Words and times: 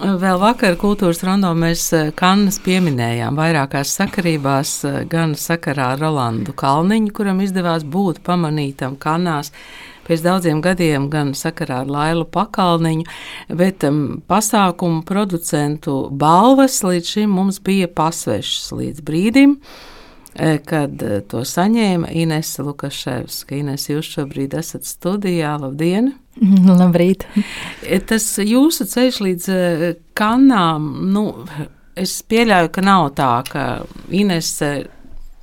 Vēl 0.00 0.38
vakar 0.40 0.78
kultūras 0.80 1.18
rondo 1.28 1.50
mēs 1.52 1.82
Kannas 2.16 2.56
pieminējām 2.64 3.36
vairākās 3.36 3.90
sakarībās, 3.98 4.70
gan 5.12 5.34
sakarā 5.36 5.90
ar 5.92 6.00
Rolandu 6.00 6.54
Kalniņu, 6.56 7.10
kuram 7.12 7.42
izdevās 7.44 7.84
būt 7.84 8.22
pamanītam 8.24 8.96
Kannās 8.96 9.52
pēc 10.06 10.22
daudziem 10.24 10.62
gadiem, 10.64 11.10
gan 11.12 11.34
sakarā 11.36 11.82
ar 11.84 11.92
Lailu 11.92 12.24
Pakalniņu, 12.24 13.04
bet 13.60 13.84
um, 13.84 14.22
pasākumu 14.24 15.04
producentu 15.04 15.98
balvas 16.08 16.80
līdz 16.80 17.12
šim 17.18 17.36
mums 17.36 17.60
bija 17.60 17.90
pasvešas 17.92 18.72
līdz 18.80 19.04
brīdim, 19.04 19.58
kad 20.64 20.96
to 21.28 21.44
saņēma 21.44 22.08
Inese 22.16 22.64
Lukaševska. 22.64 23.60
Inese, 23.60 23.92
jūs 23.98 24.14
šobrīd 24.16 24.56
esat 24.64 24.88
studijā, 24.88 25.58
labdien! 25.60 26.14
Labrīt! 26.80 27.26
Tas 28.08 28.30
jūsu 28.40 28.86
ceļš 28.88 29.20
līdz 29.26 29.50
kanām, 30.16 30.88
nu, 31.12 31.26
es 31.98 32.20
pieļauju, 32.24 32.72
ka 32.72 32.84
nav 32.84 33.10
tā, 33.18 33.32
ka 33.50 33.66
Inese 34.14 34.72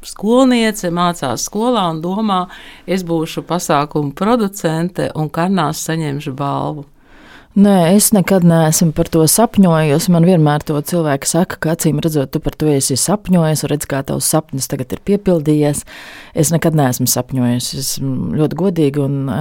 skolniece 0.08 0.91
mācās 0.94 1.48
skolā 1.49 1.88
un 1.91 2.02
domā, 2.02 2.44
es 2.88 3.03
būšu 3.08 3.44
pasākumu 3.48 4.16
producente 4.17 5.12
un 5.16 5.30
kanās 5.34 5.84
saņemšu 5.88 6.34
balvu. 6.38 6.88
Nē, 7.57 7.95
es 7.97 8.11
nekad 8.13 8.43
neesmu 8.45 8.91
par 8.93 9.07
to 9.09 9.23
sapņojis. 9.25 10.05
Man 10.13 10.27
vienmēr 10.29 10.61
to 10.61 10.77
cilvēki 10.77 11.25
saka, 11.25 11.57
ka 11.57 11.71
acīm 11.73 11.97
redzot, 12.05 12.30
tu 12.30 12.38
par 12.43 12.53
to 12.53 12.67
esi 12.70 12.93
sapņojis, 13.02 13.63
un 13.66 13.71
redz, 13.71 13.88
kā 13.89 14.03
tavs 14.05 14.27
sapnis 14.30 14.70
tagad 14.70 14.93
ir 14.93 15.02
piepildījies. 15.09 15.81
Es 16.38 16.52
nekad 16.53 16.77
neesmu 16.77 17.09
sapņojis. 17.09 17.71
Es 17.81 17.89
ļoti 18.03 18.59
godīgi, 18.61 19.02
un 19.02 19.31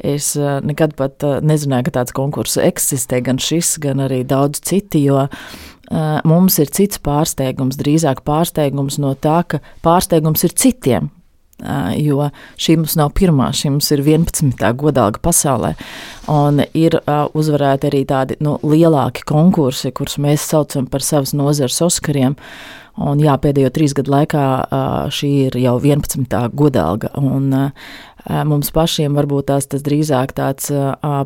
es 0.00 0.30
nekad 0.38 0.96
pat 0.96 1.28
nezināju, 1.44 1.90
ka 1.90 1.96
tāds 1.98 2.16
konkurss 2.16 2.56
eksistē, 2.56 3.20
gan 3.28 3.36
šis, 3.36 3.74
gan 3.84 4.00
arī 4.06 4.22
daudz 4.24 4.64
citi. 4.64 5.04
Mums 6.24 6.56
ir 6.64 6.72
cits 6.72 7.04
pārsteigums, 7.04 7.76
drīzāk 7.76 8.24
pārsteigums 8.24 8.96
no 8.96 9.12
tā, 9.12 9.42
ka 9.44 9.60
pārsteigums 9.84 10.48
ir 10.48 10.56
citiem. 10.56 11.12
Jo 11.98 12.28
šī 12.54 12.76
mums 12.78 12.94
nav 12.98 13.10
pirmā, 13.18 13.48
šī 13.50 13.72
mums 13.74 13.88
ir 13.90 14.04
11. 14.04 14.60
godalga 14.78 15.18
pasaulē. 15.22 15.72
Un 16.30 16.62
ir 16.70 17.00
uzvarēti 17.08 17.88
arī 17.90 18.04
tādi 18.06 18.36
nu, 18.44 18.58
lielāki 18.62 19.24
konkursi, 19.26 19.90
kurus 19.90 20.20
mēs 20.22 20.44
saucam 20.46 20.86
par 20.86 21.02
savas 21.02 21.34
nozares 21.34 21.80
Oskariem. 21.82 22.36
Un, 22.98 23.20
jā, 23.22 23.36
pēdējo 23.38 23.70
trīs 23.74 23.92
gadu 23.94 24.10
laikā 24.10 24.44
šī 25.14 25.30
ir 25.48 25.58
jau 25.62 25.76
11. 25.78 26.38
godalga. 26.58 27.10
Un, 27.18 27.50
mums 28.50 28.70
pašiem 28.74 29.18
varbūt 29.18 29.48
tās 29.50 29.66
tas 29.70 29.82
drīzāk 29.86 30.34
tāds 30.38 30.70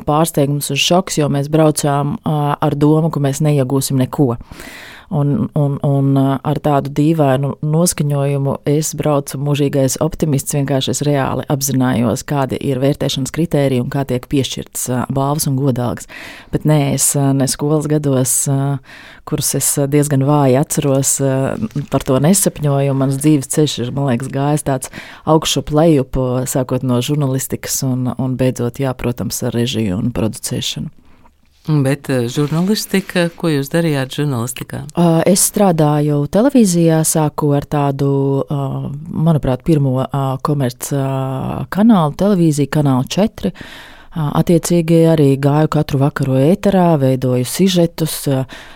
pārsteigums 0.07 0.69
un 0.73 0.81
šoks, 0.81 1.17
jo 1.21 1.29
mēs 1.33 1.49
braucām 1.53 2.17
ar 2.25 2.77
domu, 2.77 3.13
ka 3.13 3.21
mēs 3.21 3.41
neiegūsim 3.45 4.01
neko. 4.01 4.33
Un, 5.13 5.49
un, 5.53 5.75
un 5.85 6.15
ar 6.17 6.57
tādu 6.65 6.89
dīvainu 6.97 7.51
noskaņojumu 7.61 8.55
es 8.69 8.93
braucu 8.97 9.37
mūžīgais 9.37 9.99
optimists. 10.01 10.55
Vienkārši 10.57 10.89
es 10.89 11.01
reāli 11.05 11.45
apzinājos, 11.53 12.23
kādi 12.25 12.57
ir 12.57 12.81
vērtēšanas 12.81 13.33
kritēriji 13.35 13.83
un 13.83 13.91
kā 13.93 14.07
tiek 14.09 14.25
piešķirts 14.31 14.87
balvas 15.13 15.45
un 15.49 15.59
godalgas. 15.59 16.09
Bet 16.53 16.65
nē, 16.69 16.79
es 16.95 17.11
ne 17.13 17.45
skolas 17.51 17.85
gados, 17.91 18.33
kurus 19.29 19.53
es 19.59 19.69
diezgan 19.93 20.25
vāji 20.25 20.57
atceros, 20.57 21.13
par 21.93 22.07
to 22.07 22.17
nesapņoju. 22.25 22.97
Mans 22.97 23.21
dzīves 23.21 23.53
ceļš 23.53 23.77
ir, 23.85 23.93
man 23.93 24.09
liekas, 24.09 24.33
gājis 24.33 24.65
tāds 24.65 24.91
augšup 25.29 25.69
lejup, 25.77 26.17
sākot 26.49 26.81
no 26.81 27.03
žurnālistikas 27.05 27.83
un, 27.85 28.09
un 28.17 28.35
beidzot, 28.39 28.81
jā, 28.81 28.97
protams, 28.97 29.43
ar 29.45 29.53
režiju 29.61 30.01
un 30.01 30.09
producēšanu. 30.15 31.02
Bet 31.63 32.09
eh, 32.11 32.25
žurnālistika, 32.27 33.29
ko 33.39 33.47
jūs 33.47 33.69
darījāt 33.71 34.17
žurnālistikā? 34.17 34.81
Es 35.29 35.45
strādāju 35.47 36.25
televīzijā, 36.27 36.99
sāku 37.07 37.53
ar 37.55 37.63
tādu, 37.63 38.09
manuprāt, 38.51 39.63
pirmo 39.63 40.03
komerc 40.43 40.89
kanālu, 41.71 42.15
televīziju, 42.19 42.71
kanālu 42.73 43.07
4. 43.07 43.53
Attiecīgi 44.13 44.97
arī 45.09 45.29
gāju 45.41 45.71
katru 45.73 46.01
vakaru 46.03 46.35
ēterā, 46.37 46.99
veidoju 47.01 47.47
sižetus, 47.49 48.17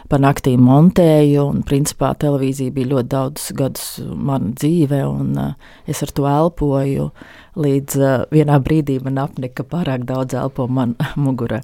pa 0.09 0.19
naktīm 0.24 0.64
montēju, 0.66 1.44
un 1.44 1.66
principā 1.68 2.14
televīzija 2.18 2.74
bija 2.74 2.90
ļoti 2.96 3.12
daudz 3.12 3.50
gadus 3.59 3.90
mana 4.02 4.54
dzīve, 4.56 5.02
un 5.12 5.36
es 5.86 6.02
ar 6.08 6.16
to 6.16 6.25
elpoju, 6.31 7.12
līdz 7.59 8.00
vienā 8.31 8.58
brīdī 8.64 8.98
man 9.04 9.19
apnika 9.28 9.68
pārāk 9.68 10.08
daudz 10.08 10.40
elpo 10.40 10.66
man 10.72 10.96
mugurā. 11.28 11.62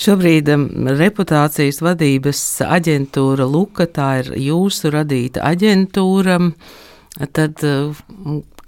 Šobrīd 0.00 0.48
um, 0.54 0.68
reputācijas 0.98 1.82
vadības 1.84 2.40
aģentūra 2.64 3.46
Luka, 3.48 3.86
tā 3.86 4.22
ir 4.22 4.32
jūsu 4.40 4.92
radīta 4.94 5.44
aģentūra. 5.52 6.38
Tad 7.36 7.64
uh, 7.68 8.02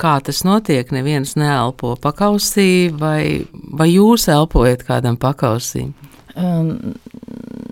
kā 0.01 0.15
tas 0.25 0.43
notiek? 0.45 0.91
Neviens 0.95 1.37
neelpo 1.41 1.95
pakausī, 2.01 2.91
vai, 2.93 3.47
vai 3.53 3.89
jūs 3.93 4.29
elpojat 4.33 4.85
kādam 4.89 5.19
pakausī? 5.21 5.89
Um, 6.35 6.95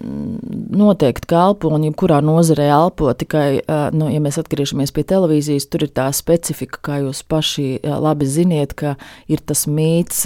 noteikti 0.03 1.29
ka 1.31 1.43
elpo, 1.49 1.71
un 1.75 1.85
jebkurā 1.87 2.21
nozarē 2.25 2.67
elpo. 2.75 3.11
Tikai, 3.19 3.63
nu, 3.97 4.09
ja 4.13 4.23
mēs 4.25 4.39
atgriežamies 4.41 4.93
pie 4.95 5.05
televīzijas, 5.09 5.69
tur 5.71 5.87
ir 5.87 5.93
tā 5.95 6.09
specifika, 6.17 6.81
kā 6.89 6.99
jūs 7.03 7.23
paši 7.29 7.67
labi 7.85 8.29
ziniet, 8.29 8.75
ka 8.79 8.97
ir 9.31 9.43
tas 9.47 9.65
mīts 9.71 10.25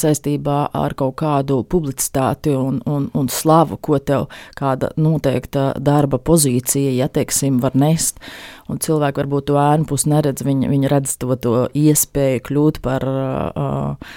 saistībā 0.00 0.58
ar 0.74 0.96
kaut 0.98 1.16
kādu 1.22 1.62
publicitāti 1.70 2.54
un, 2.58 2.80
un, 2.90 3.08
un 3.14 3.30
slavu, 3.30 3.78
ko 3.78 4.00
tev 4.02 4.28
kāda 4.58 4.92
noteikta 5.00 5.72
darba 5.78 6.18
pozīcija, 6.18 6.96
ja 6.98 7.10
teiksim, 7.12 7.60
var 7.62 7.78
nest 7.78 8.22
un 8.70 8.80
cilvēki 8.80 9.20
varbūt 9.20 9.48
to 9.50 9.58
ēnu 9.60 9.88
pusi 9.88 10.10
neredz. 10.12 10.44
Viņi, 10.46 10.68
viņi 10.70 10.90
redz 10.90 11.16
to, 11.20 11.36
to 11.40 11.54
iespēju 11.76 12.42
kļūt 12.48 12.80
par 12.84 13.04
uh, 13.08 13.96
uh, 14.00 14.12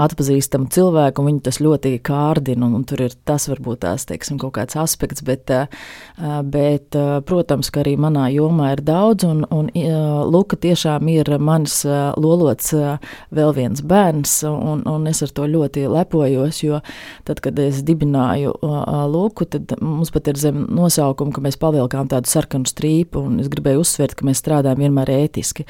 atpazīstamu 0.00 0.70
cilvēku, 0.72 1.22
un 1.22 1.30
viņi 1.32 1.42
tas 1.48 1.58
ļoti 1.62 1.96
kārdina. 2.06 2.68
Un, 2.68 2.78
un 2.78 2.86
tur 2.88 3.04
ir 3.08 3.16
tas 3.28 3.48
varbūt 3.50 3.82
tās 3.86 4.06
teiksim, 4.08 4.21
kaut 4.30 4.54
kāds 4.56 4.76
aspekts, 4.78 5.24
bet, 5.26 5.50
uh, 5.50 6.40
bet 6.44 6.96
uh, 6.98 7.20
protams, 7.26 7.70
ka 7.72 7.82
arī 7.82 7.94
manā 8.00 8.28
jomā 8.32 8.72
ir 8.76 8.84
daudz, 8.86 9.26
un, 9.28 9.44
un 9.50 9.70
Luka 10.32 10.56
tiešām 10.60 11.08
ir 11.12 11.28
manis 11.42 11.80
uh, 11.88 12.12
lolots 12.20 12.72
vēl 13.34 13.54
viens 13.56 13.82
bērns, 13.82 14.34
un, 14.48 14.84
un 14.88 15.08
es 15.10 15.22
ar 15.24 15.32
to 15.34 15.46
ļoti 15.50 15.86
lepojos, 15.90 16.62
jo 16.64 16.80
tad, 17.28 17.42
kad 17.44 17.58
es 17.62 17.82
dibināju 17.86 18.54
Luku, 19.12 19.46
tad 19.50 19.74
mums 19.82 20.12
pat 20.14 20.30
ir 20.30 20.38
zem 20.40 20.64
nosaukuma, 20.72 21.34
ka 21.34 21.44
mēs 21.44 21.58
pavilkām 21.60 22.10
tādu 22.12 22.30
sarkanu 22.30 22.68
strīpu, 22.68 23.26
un 23.28 23.42
es 23.42 23.50
gribēju 23.52 23.82
uzsvērt, 23.82 24.16
ka 24.18 24.28
mēs 24.28 24.42
strādājam 24.42 24.86
vienmēr 24.86 25.12
ētiski. 25.22 25.66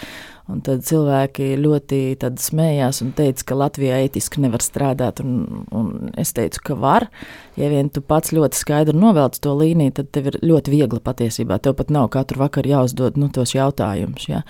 Un 0.50 0.58
tad 0.64 0.82
cilvēki 0.82 1.53
ļoti 1.62 2.00
smējās 2.19 2.98
un 3.04 3.12
teica, 3.14 3.44
ka 3.47 3.58
Latvijā 3.60 4.00
ētiski 4.03 4.42
nevar 4.42 4.64
strādāt. 4.64 5.22
Un, 5.22 5.62
un 5.70 6.10
es 6.19 6.34
teicu, 6.34 6.64
ka 6.66 6.76
var. 6.82 7.06
Ja 7.54 7.69
vien 7.70 7.91
tu 7.92 8.03
pats 8.03 8.34
ļoti 8.34 8.58
skaidri 8.58 8.97
novelc 8.97 9.38
to 9.44 9.54
līniju, 9.54 9.94
tad 10.00 10.10
tev 10.16 10.32
ir 10.32 10.41
ļoti 10.42 10.75
viegli 10.75 11.00
patiesībā. 11.04 11.60
Tev 11.62 11.76
pat 11.78 11.94
nav 11.94 12.10
katru 12.14 12.42
vakaru 12.42 12.75
jāuzdod 12.75 13.20
nu, 13.20 13.30
tos 13.32 13.54
jautājumus, 13.54 14.26
ja? 14.32 14.42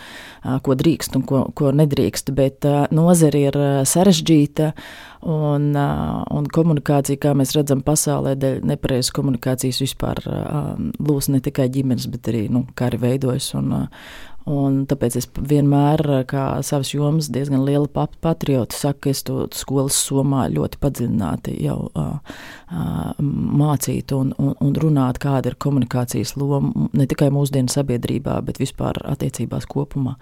ko 0.65 0.77
drīkst 0.79 1.19
un 1.19 1.27
ko, 1.29 1.45
ko 1.59 1.75
nedrīkst. 1.77 2.33
Bet 2.37 2.69
nozare 2.95 3.47
ir 3.51 3.63
sarežģīta. 3.89 4.73
Un, 5.23 5.69
un 5.79 6.47
komunikācija, 6.51 7.21
kā 7.23 7.31
mēs 7.39 7.53
redzam, 7.55 7.79
pasaulē 7.87 8.33
dēļ 8.43 8.57
nepareizas 8.67 9.13
komunikācijas 9.15 9.79
vispār 9.85 10.19
lūs 10.99 11.29
ne 11.31 11.39
tikai 11.39 11.69
ģimenes, 11.71 12.09
bet 12.11 12.33
arī 12.33 12.49
nu, 12.51 12.65
kā 12.75 12.89
arī 12.89 12.99
veidojas. 13.05 13.53
Un, 13.55 13.71
Un 14.51 14.81
tāpēc 14.91 15.17
es 15.21 15.29
vienmēr, 15.37 16.03
kā 16.27 16.45
savas 16.67 16.91
jomas, 16.91 17.29
diezgan 17.31 17.63
liela 17.63 17.87
pat 17.87 18.17
patriota, 18.25 18.75
saku, 18.75 19.05
ka 19.05 19.13
es 19.13 19.23
to 19.29 19.45
skolas 19.55 19.99
somā 20.09 20.49
ļoti 20.51 20.81
padziļināti 20.83 21.55
jau 21.63 21.77
uh, 21.87 22.17
uh, 22.19 23.13
mācītu 23.23 24.19
un, 24.19 24.33
un, 24.43 24.57
un 24.59 24.75
runāt, 24.83 25.21
kāda 25.23 25.53
ir 25.53 25.59
komunikācijas 25.63 26.35
loma 26.41 26.89
ne 26.91 27.07
tikai 27.07 27.31
mūsdienu 27.35 27.71
sabiedrībā, 27.71 28.41
bet 28.43 28.59
vispār 28.63 28.99
attiecībās 29.15 29.69
kopumā. 29.71 30.17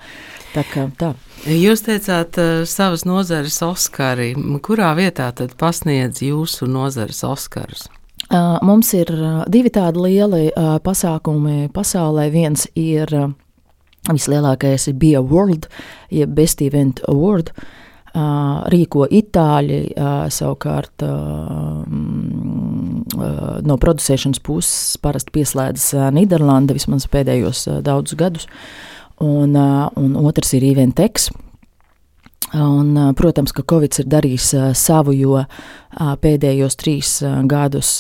Tā 0.53 0.67
kā, 0.69 0.91
tā. 1.01 1.15
Jūs 1.49 1.87
teicāt, 1.89 2.37
uh, 2.37 2.65
savas 2.69 3.07
nozares 3.09 3.57
Oskari. 3.65 4.35
Kurā 4.61 4.93
vietā 5.01 5.31
tad 5.37 5.57
pasniedz 5.61 6.21
jūsu 6.27 6.69
nozares 6.69 7.25
Oskarus? 7.25 7.89
Uh, 8.29 8.61
mums 8.63 8.93
ir 8.95 9.09
divi 9.49 9.73
tādi 9.73 10.05
lieli 10.05 10.51
uh, 10.53 10.77
pasākumi 10.85 11.71
pasaulē. 11.73 12.29
Viens 12.31 12.69
ir 12.79 13.09
uh, 13.17 13.33
Vislielākais 14.09 14.89
ir 14.89 14.97
Bija 15.01 15.21
World, 15.21 15.69
jeb 16.11 16.33
Best 16.35 16.63
Event 16.65 17.03
Award. 17.09 17.53
Uh, 18.11 18.65
rīko 18.73 19.05
itāļi, 19.07 19.93
uh, 19.95 20.25
savukārt 20.35 21.05
uh, 21.07 21.85
uh, 21.87 23.61
no 23.63 23.77
producēšanas 23.79 24.41
puses 24.43 24.97
parasti 24.99 25.31
pieslēdzas 25.37 25.85
uh, 25.95 26.09
Nīderlanda 26.17 26.75
vismaz 26.75 27.07
pēdējos 27.07 27.61
uh, 27.69 27.77
daudzus 27.87 28.19
gadus, 28.19 28.49
un, 29.23 29.55
uh, 29.55 29.87
un 29.95 30.19
otrs 30.19 30.57
ir 30.59 30.67
Eventex. 30.73 31.31
Un, 32.51 32.97
protams, 33.15 33.53
ka 33.55 33.63
Covid 33.63 33.95
ir 34.03 34.09
darījis 34.11 34.49
savu, 34.75 35.13
jo 35.15 35.39
pēdējos 35.95 36.75
trīs 36.81 37.11
gadus, 37.47 37.93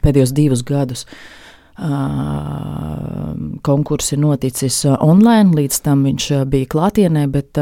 pēdējos 0.00 0.32
divus 0.32 0.62
gadus, 0.64 1.04
konkurss 3.64 4.12
ir 4.12 4.20
noticis 4.20 4.82
online, 4.90 5.54
līdz 5.56 5.78
tam 5.86 6.04
viņš 6.04 6.26
bija 6.50 6.68
klātienē, 6.74 7.24
bet, 7.32 7.56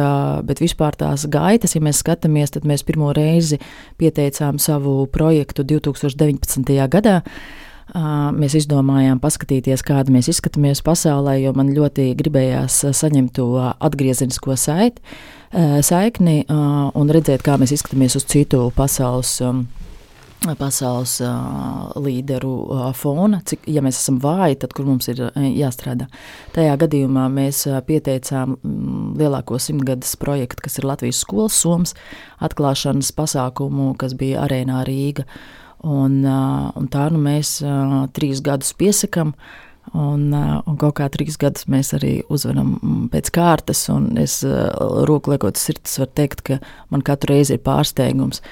bet 0.49 0.63
vispār 0.63 0.99
tās 0.99 1.27
gaitas, 1.31 1.77
ja 1.77 1.83
mēs 1.85 2.03
skatāmies, 2.03 2.51
tad 2.55 2.67
mēs 2.67 2.83
pirmo 2.87 3.13
reizi 3.15 3.61
pieteicām 4.01 4.59
savu 4.63 5.07
projektu 5.15 5.63
2019. 5.67 6.75
gadā. 6.91 7.23
Mēs 7.89 8.53
izdomājām 8.59 9.17
paskatīties, 9.23 9.81
kāda 9.87 10.13
mēs 10.13 10.29
izskatāmies 10.29 10.83
pasaulē, 10.85 11.39
jo 11.41 11.55
man 11.57 11.71
ļoti 11.73 12.11
gribējās 12.19 12.83
saņemt 12.99 13.33
to 13.39 13.49
atgriezenisko 13.57 14.59
saiti, 14.61 15.01
saikni 15.87 16.43
un 16.51 17.15
redzēt, 17.15 17.47
kā 17.47 17.57
mēs 17.57 17.73
izskatāmies 17.79 18.19
uz 18.19 18.27
citu 18.29 18.67
pasaules 18.77 19.39
pasaules 20.59 21.19
uh, 21.25 21.91
līderu 21.99 22.53
uh, 22.71 22.83
fona, 22.97 23.41
cik, 23.47 23.67
ja 23.71 23.83
mēs 23.85 23.99
esam 23.99 24.21
vāji, 24.23 24.61
tad 24.63 24.75
kur 24.77 24.87
mums 24.87 25.09
ir 25.11 25.21
uh, 25.27 25.35
jāstrādā. 25.51 26.07
Tajā 26.55 26.77
gadījumā 26.85 27.27
mēs 27.33 27.65
uh, 27.67 27.81
pieteicām 27.85 28.55
mm, 28.57 29.17
lielāko 29.19 29.59
simtgades 29.63 30.15
projektu, 30.21 30.63
kas 30.65 30.79
ir 30.79 30.87
Latvijas 30.89 31.25
skolas 31.25 31.59
somas 31.59 31.97
atklāšanas 32.45 33.11
pasākumu, 33.19 33.93
kas 33.99 34.15
bija 34.19 34.45
arēnā 34.47 34.85
Rīga. 34.89 35.27
Un, 35.87 36.25
un 36.27 36.87
tā 36.91 37.05
nu 37.15 37.21
mēs 37.23 37.61
trīs 38.11 38.41
gadus 38.43 38.73
piesakām. 38.75 39.31
Un, 39.95 40.25
un 40.35 40.79
kaut 40.81 40.97
kā 40.99 41.07
trīs 41.15 41.39
gadus 41.41 41.69
mēs 41.71 41.93
arī 41.95 42.17
uzvaram 42.35 42.75
mm, 42.81 43.05
pēc 43.13 43.31
kārtas. 43.35 43.85
Es 44.19 44.41
roku 45.07 45.33
liekot 45.33 45.57
sirds, 45.61 45.95
varu 46.03 46.11
teikt, 46.19 46.43
ka 46.45 46.59
man 46.91 47.07
katru 47.07 47.37
reizi 47.37 47.55
ir 47.55 47.63
pārsteigums. 47.63 48.43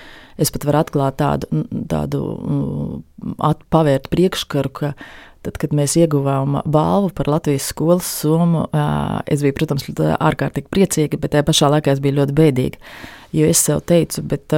Es 0.40 0.52
pat 0.52 0.66
varu 0.68 0.82
atklāt 0.82 1.18
tādu, 1.20 1.64
tādu 1.88 2.20
at, 3.40 3.62
pavērt 3.72 4.10
priekškaru, 4.12 4.72
ka 4.76 4.92
tad, 5.46 5.58
kad 5.62 5.72
mēs 5.76 5.96
ieguvām 5.96 6.60
balvu 6.68 7.12
par 7.16 7.30
Latvijas 7.30 7.70
skolas 7.72 8.08
somu, 8.20 8.66
es 9.30 9.44
biju, 9.44 9.56
protams, 9.56 9.86
ārkārtīgi 9.88 10.72
priecīga, 10.72 11.20
bet 11.22 11.32
tajā 11.34 11.46
pašā 11.46 11.70
laikā 11.76 11.94
es 11.94 12.02
biju 12.04 12.20
ļoti 12.20 12.36
bēdīga. 12.36 12.96
Jo 13.36 13.48
es 13.50 13.62
sev 13.64 13.82
teicu, 13.88 14.22
bet 14.26 14.54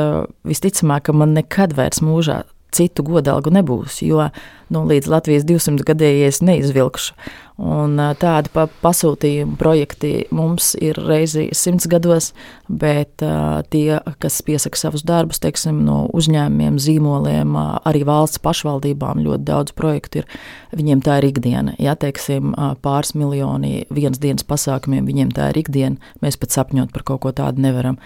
visticamāk, 0.48 1.08
ka 1.08 1.16
man 1.16 1.34
nekad 1.38 1.76
vairs 1.78 2.02
mūžā 2.04 2.42
citu 2.74 3.04
godalgu 3.06 3.52
nebūs, 3.54 4.02
jo 4.04 4.28
nu, 4.68 4.84
līdz 4.88 5.08
Latvijas 5.08 5.46
200 5.48 5.86
gadēji 5.88 6.26
es 6.28 6.42
neizvilkšu. 6.44 7.14
Un, 7.58 7.96
tādi 8.20 8.52
pa 8.54 8.68
pasūtījumi 8.84 9.56
projekti 9.58 10.10
mums 10.30 10.76
ir 10.78 10.94
reizi 11.08 11.48
simts 11.58 11.88
gados, 11.90 12.28
bet 12.70 13.24
uh, 13.26 13.64
tie, 13.72 13.98
kas 14.22 14.36
piesaka 14.46 14.78
savus 14.78 15.02
darbus, 15.02 15.40
teiksim, 15.42 15.80
no 15.88 16.04
uzņēmumiem, 16.14 16.78
zīmoliem, 16.78 17.56
uh, 17.58 17.80
arī 17.88 18.04
valsts 18.06 18.38
pašvaldībām, 18.44 19.24
ļoti 19.26 19.48
daudz 19.48 19.74
projektu 19.74 20.22
ir. 20.22 20.30
Viņiem 20.78 21.02
tā 21.02 21.18
ir 21.18 21.32
ikdiena. 21.32 21.74
Ja 21.82 21.96
teiksim, 21.98 22.52
uh, 22.52 22.76
pāris 22.78 23.16
miljoni 23.18 23.88
vienas 23.90 24.22
dienas 24.22 24.46
pasākumiem, 24.46 25.08
viņiem 25.08 25.34
tā 25.34 25.50
ir 25.50 25.64
ikdiena. 25.64 26.14
Mēs 26.22 26.38
pat 26.38 26.54
sapņot 26.54 26.94
par 26.94 27.08
kaut 27.10 27.24
ko 27.26 27.34
tādu 27.34 27.64
nevaram. 27.66 27.98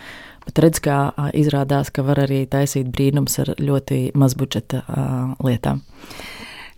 Bet 0.47 0.59
redz, 0.65 0.81
kā 0.83 0.99
izrādās, 1.39 1.93
ka 1.95 2.05
var 2.07 2.25
arī 2.25 2.43
taisīt 2.51 2.91
brīnums 2.93 3.39
ar 3.43 3.55
ļoti 3.63 4.01
mazbudžeta 4.19 4.83
lietām. 5.45 5.83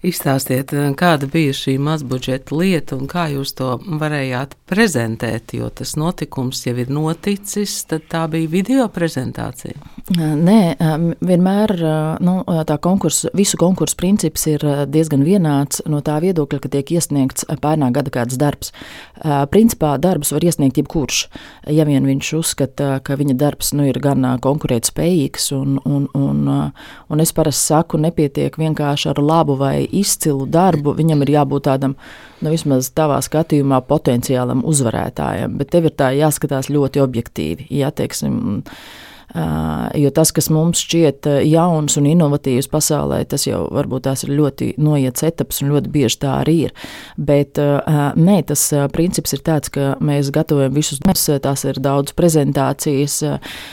Izstāstiet, 0.05 0.73
eh, 0.73 0.91
kāda 0.93 1.25
bija 1.31 1.55
šī 1.57 1.79
mazbudžeta 1.81 2.53
lieta 2.53 2.99
un 2.99 3.09
kā 3.09 3.25
jūs 3.33 3.55
to 3.57 3.71
varējāt 3.81 4.53
prezentēt, 4.69 5.55
jo 5.57 5.71
tas 5.71 5.95
notikums 5.97 6.61
jau 6.67 6.77
ir 6.77 6.93
noticis, 6.93 7.79
tad 7.89 8.05
tā 8.13 8.27
bija 8.29 8.51
video 8.53 8.89
prezentācija. 8.93 9.79
Nē, 10.15 10.77
vienmēr 11.25 11.71
nu, 12.21 12.35
tā 12.69 12.77
konkursa, 12.77 13.31
visu 13.33 13.57
konkursu 13.57 13.97
princips 13.97 14.43
ir 14.51 14.61
diezgan 14.93 15.23
vienāds 15.25 15.81
no 15.89 16.03
tā 16.05 16.19
viedokļa, 16.21 16.59
ka 16.61 16.69
tiek 16.75 16.91
iesniegts 16.93 17.47
pērnā 17.63 17.89
gada 17.95 18.13
kāds 18.13 18.37
darbs. 18.37 18.75
Principā 19.25 19.95
darbus 19.97 20.35
var 20.37 20.45
iesniegt 20.45 20.77
jebkurš, 20.77 21.23
ja 21.73 21.87
vien 21.89 22.05
viņš 22.05 22.33
uzskata, 22.37 22.99
ka 23.01 23.17
viņa 23.17 23.39
darbs 23.41 23.73
nu, 23.73 23.87
ir 23.89 23.97
gan 24.05 24.27
konkurētspējīgs, 24.45 25.49
un, 25.57 25.81
un, 25.89 26.05
un, 26.13 26.45
un 27.09 27.25
es 27.25 27.33
parasti 27.33 27.73
saku, 27.73 28.03
nepietiek 28.05 28.61
vienkārši 28.61 29.09
ar 29.15 29.23
labu 29.25 29.57
vai 29.57 29.87
izcilu 30.01 30.47
darbu, 30.51 30.95
viņam 30.99 31.25
ir 31.25 31.35
jābūt 31.37 31.67
tādam, 31.69 31.97
nu, 32.41 32.53
vismaz 32.53 32.91
tavā 32.97 33.21
skatījumā, 33.25 33.81
potenciālam 33.89 34.65
uzvarētājam. 34.69 35.59
Bet 35.61 35.73
tev 35.75 35.91
ir 35.91 35.97
tā 35.99 36.13
jāskatās 36.17 36.71
ļoti 36.73 37.03
objektīvi. 37.05 37.69
Ja, 37.79 37.93
teiksim, 37.95 38.65
Jo 39.95 40.11
tas, 40.15 40.31
kas 40.35 40.51
mums 40.53 40.83
šķiet 40.85 41.27
jauns 41.49 41.97
un 41.99 42.07
inovatīvs 42.11 42.69
pasaulē, 42.71 43.23
tas 43.31 43.47
jau 43.47 43.65
varbūt 43.73 44.05
tās 44.07 44.25
ir 44.27 44.35
ļoti 44.37 44.75
noiets 44.83 45.25
etapas 45.27 45.63
un 45.63 45.73
ļoti 45.73 45.91
bieži 45.95 46.19
tā 46.23 46.35
arī 46.43 46.57
ir. 46.69 46.75
Bet 47.17 47.59
nē, 47.59 48.37
tas 48.51 48.67
princips 48.95 49.35
ir 49.37 49.43
tāds, 49.47 49.73
ka 49.75 49.95
mēs 50.05 50.31
gatavojam 50.35 50.75
visus 50.77 51.01
darbus, 51.03 51.27
tās 51.43 51.65
ir 51.67 51.81
daudz 51.83 52.15
prezentācijas, 52.19 53.21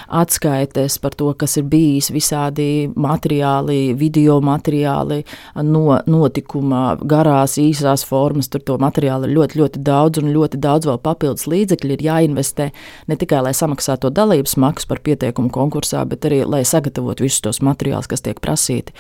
atskaites 0.08 0.98
par 1.04 1.16
to, 1.20 1.32
kas 1.38 1.58
ir 1.60 1.68
bijis, 1.70 2.12
visādi 2.14 2.90
materiāli, 2.96 3.94
video 3.98 4.40
materiāli 4.42 5.22
no 5.68 6.00
notikuma, 6.10 6.98
garās, 7.02 7.58
īsās 7.62 8.06
formas. 8.08 8.50
Tur 8.52 8.64
to 8.66 8.78
materiālu 8.82 9.30
ir 9.30 9.36
ļoti, 9.38 9.60
ļoti 9.62 9.84
daudz 9.86 10.22
un 10.22 10.32
ļoti 10.34 10.60
daudz 10.62 10.90
vēl 10.90 11.00
papildus 11.04 11.48
līdzekļu 11.52 11.96
ir 11.96 12.06
jāinvestē 12.08 12.72
ne 13.12 13.20
tikai, 13.20 13.44
lai 13.46 13.54
samaksātu 13.58 14.12
dalības 14.14 14.58
maksu 14.62 14.90
par 14.90 15.02
pieteikumu 15.42 15.50
konkursā, 15.52 16.06
bet 16.06 16.26
arī, 16.26 16.46
lai 16.46 16.64
sagatavotu 16.64 17.24
visus 17.24 17.42
tos 17.42 17.62
materiālus, 17.62 18.08
kas 18.08 18.22
tiek 18.22 18.40
prasīti. 18.40 18.94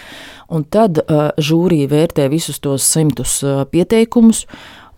Un 0.49 0.63
tad 0.63 0.97
uh, 0.99 1.31
žūrija 1.37 1.89
vērtē 1.89 2.29
visus 2.29 2.59
tos 2.59 2.83
simtus 2.83 3.43
uh, 3.43 3.65
pieteikumus 3.69 4.47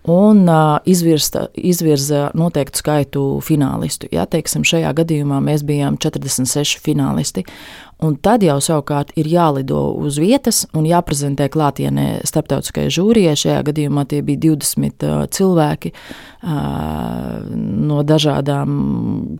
un 0.06 0.48
uh, 0.48 0.80
izvirza, 0.86 1.50
izvirza 1.56 2.32
noteiktu 2.34 2.78
skaitu 2.78 3.42
finālistu. 3.42 4.08
Jā, 4.12 4.26
teiksim, 4.26 4.64
šajā 4.64 4.94
gadījumā 4.94 5.42
mēs 5.42 5.64
bijām 5.64 5.98
46 5.98 6.80
finālisti. 6.84 7.46
Un 8.04 8.18
tad 8.20 8.44
jau 8.44 8.58
savukārt 8.64 9.14
ir 9.20 9.30
jālido 9.32 9.80
uz 10.04 10.18
vietas 10.20 10.64
un 10.76 10.88
jāprezentē 10.88 11.48
klātienē 11.54 12.08
starptautiskajai 12.28 12.92
žūrijai. 12.92 13.36
Šajā 13.40 13.62
gadījumā 13.70 14.04
tie 14.12 14.20
bija 14.26 14.42
20 14.50 15.06
uh, 15.08 15.24
cilvēki 15.32 15.94
uh, 15.94 17.40
no 17.54 18.02
dažādām 18.08 18.76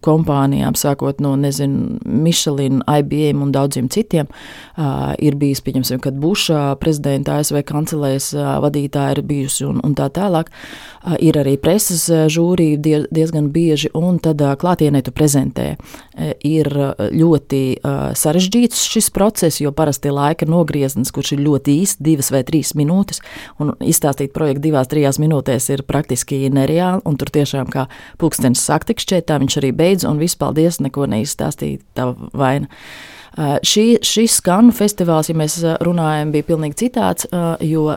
kompānijām, 0.06 0.78
sākot 0.80 1.20
no 1.24 1.36
Michelin, 1.36 2.82
IBM 2.88 3.44
un 3.44 3.52
daudziem 3.56 3.92
citiem. 3.92 4.32
Uh, 4.78 5.12
ir 5.20 5.36
bijis, 5.40 5.64
pieņemsim, 5.66 6.00
kad 6.04 6.16
Buša 6.20 6.78
prezidenta 6.80 7.42
ASV 7.42 7.66
kancelēs 7.68 8.32
vadītāja 8.64 9.18
ir 9.18 9.26
bijusi 9.28 9.68
un, 9.68 9.84
un 9.84 9.98
tā 9.98 10.08
tālāk. 10.14 10.48
Uh, 10.48 10.93
ir 11.20 11.38
arī 11.40 11.56
preses 11.62 12.06
žūrija 12.08 12.80
die, 12.84 12.96
diezgan 13.14 13.50
bieži, 13.54 13.92
un 13.98 14.20
tad 14.24 14.42
uh, 14.42 14.54
klātienē 14.60 15.04
tu 15.04 15.14
prezentē. 15.16 15.74
Ir 16.46 16.68
ļoti 16.94 17.62
sarežģīts 18.18 18.84
šis 18.94 19.10
process, 19.14 19.62
jo 19.64 19.72
parasti 19.74 20.12
laika 20.14 20.46
nogrieznis, 20.50 21.12
kurš 21.14 21.34
ir 21.36 21.42
ļoti 21.48 21.78
īsts, 21.82 22.02
divas 22.06 22.30
vai 22.34 22.44
trīs 22.46 22.76
minūtes. 22.78 23.24
Un 23.64 23.74
izstāstīt 23.82 24.34
projektu 24.36 24.68
divās, 24.68 24.92
trijās 24.92 25.18
minūtēs 25.24 25.72
ir 25.74 25.86
praktiski 25.90 26.44
nereāli. 26.54 27.02
Un 27.10 27.18
tur 27.18 27.34
tiešām 27.34 27.72
kā 27.74 27.88
pulkstenis 28.22 28.62
saktikšķē, 28.70 29.24
tā 29.26 29.40
viņš 29.42 29.60
arī 29.64 29.74
beidz, 29.74 30.06
un 30.10 30.22
viss 30.22 30.38
paldies, 30.40 30.78
neko 30.84 31.10
neizstāstīja 31.10 31.82
tā 31.98 32.12
vaina. 32.38 32.70
Šī, 33.34 33.86
šis 34.06 34.36
skanu 34.38 34.74
festivāls, 34.76 35.32
ja 35.32 35.38
mēs 35.38 35.56
runājam, 35.82 36.34
bija 36.36 36.46
pilnīgi 36.52 36.78
citāds, 36.86 37.26
jo 37.66 37.88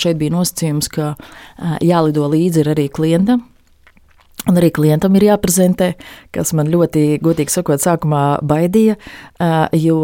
šeit 0.00 0.16
bija 0.20 0.32
nosacījums, 0.38 0.88
ka 0.92 1.10
jālido 1.84 2.24
līdzi 2.32 2.64
arī 2.72 2.88
klientam, 2.88 3.44
Un 4.46 4.54
arī 4.60 4.68
klientam 4.70 5.16
ir 5.18 5.24
jāprezentē, 5.26 5.88
kas 6.30 6.52
man 6.54 6.68
ļoti, 6.70 7.16
godīgi 7.18 7.50
sakot, 7.50 7.82
sākumā 7.82 8.38
baidīja, 8.46 8.94
jo 9.74 9.96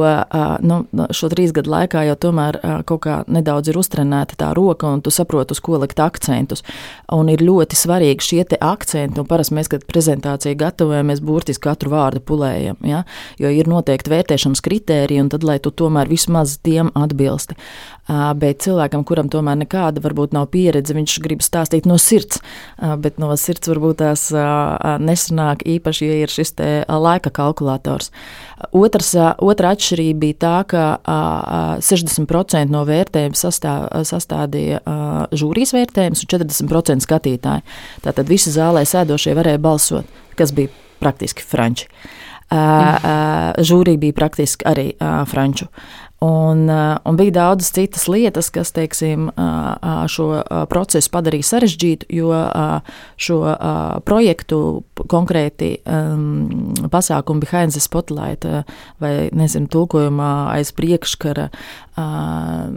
nu, 0.67 0.79
šo 1.15 1.31
trīs 1.31 1.53
gadu 1.55 1.71
laikā 1.71 2.03
jau 2.09 2.17
tomēr 2.25 2.59
kaut 2.89 3.05
kā 3.05 3.21
nedaudz 3.31 3.71
ir 3.71 3.79
uztrenēta 3.79 4.35
tā 4.41 4.49
roka, 4.59 4.91
un 4.91 5.05
tu 5.05 5.13
saproti, 5.15 5.55
uz 5.55 5.63
ko 5.63 5.79
likt 5.79 6.03
akcentus. 6.03 6.65
Un 7.15 7.31
ir 7.31 7.45
ļoti 7.47 7.79
svarīgi 7.79 8.27
šie 8.27 8.41
akcenti, 8.59 9.23
un 9.23 9.29
parasti 9.31 9.55
mēs, 9.55 9.71
kad 9.71 9.87
prezentāciju 9.87 10.59
gatavojamies, 10.59 11.23
burtiski 11.23 11.63
katru 11.69 11.95
vārdu 11.95 12.25
pulējam, 12.27 12.81
ja? 12.83 13.05
jo 13.39 13.47
ir 13.55 13.71
noteikti 13.71 14.11
vērtēšanas 14.11 14.65
kritēriji, 14.67 15.23
un 15.23 15.31
tad, 15.31 15.47
lai 15.47 15.61
tu 15.63 15.71
tomēr 15.71 16.11
vismaz 16.11 16.59
tiem 16.67 16.91
atbilsti. 16.99 17.55
Bet 18.11 18.65
cilvēkam, 18.65 19.05
kuram 19.07 19.29
tomēr 19.31 19.61
nekāda 19.61 20.03
varbūt 20.03 20.33
nav 20.35 20.49
pieredze, 20.51 20.95
viņš 20.97 21.13
grib 21.23 21.45
stāstīt 21.45 21.87
no 21.87 21.95
sirds, 22.03 22.41
bet 22.99 23.21
no 23.23 23.31
sirds 23.39 23.71
varbūt 23.71 24.01
tās 24.03 24.25
nesanāk 24.99 25.63
īpaši, 25.77 26.09
ja 26.09 26.17
ir 26.25 26.33
šis 26.33 26.57
laika 26.91 27.31
kalkulators. 27.31 28.11
Otrs, 28.75 29.13
otra 29.39 29.71
atšķirība 29.77 30.19
bija 30.25 30.39
tā, 30.43 30.57
ka 30.75 30.85
60% 31.79 32.75
no 32.75 32.83
vērtējuma 32.91 33.39
sastā, 33.39 33.77
sastādīja 34.09 34.83
žūrijas 35.39 35.75
vērtējums 35.79 36.27
un 36.27 36.33
40% 36.35 37.07
skatītāji. 37.07 37.67
Tātad 38.03 38.27
visi 38.31 38.51
zālē 38.51 38.83
sēdošie 38.89 39.39
varēja 39.39 39.63
balsot, 39.63 40.11
kas 40.39 40.51
bija 40.57 40.75
praktiski 41.03 41.47
franči. 41.47 41.87
Uh, 42.53 43.55
žūrī 43.65 43.95
bija 43.97 44.13
praktiski 44.13 44.67
arī 44.69 44.91
uh, 44.93 45.23
franču. 45.25 45.71
Un, 46.23 46.69
un 47.05 47.17
bija 47.19 47.35
daudzas 47.35 47.73
citas 47.75 48.07
lietas, 48.07 48.51
kas 48.55 48.71
teiksim, 48.77 49.31
šo 50.13 50.29
procesu 50.71 51.11
padarīja 51.11 51.49
sarežģītu, 51.49 52.07
jo 52.15 52.31
šo 53.19 53.39
projektu 54.07 54.59
konkrēti 55.11 55.73
pasākumu 56.93 57.43
behind 57.43 57.75
the 57.75 57.83
spotlight 57.83 58.47
vai, 59.03 59.31
nezinu, 59.35 59.67
tulkojumā 59.73 60.33
aiz 60.55 60.71
priekškara 60.77 61.49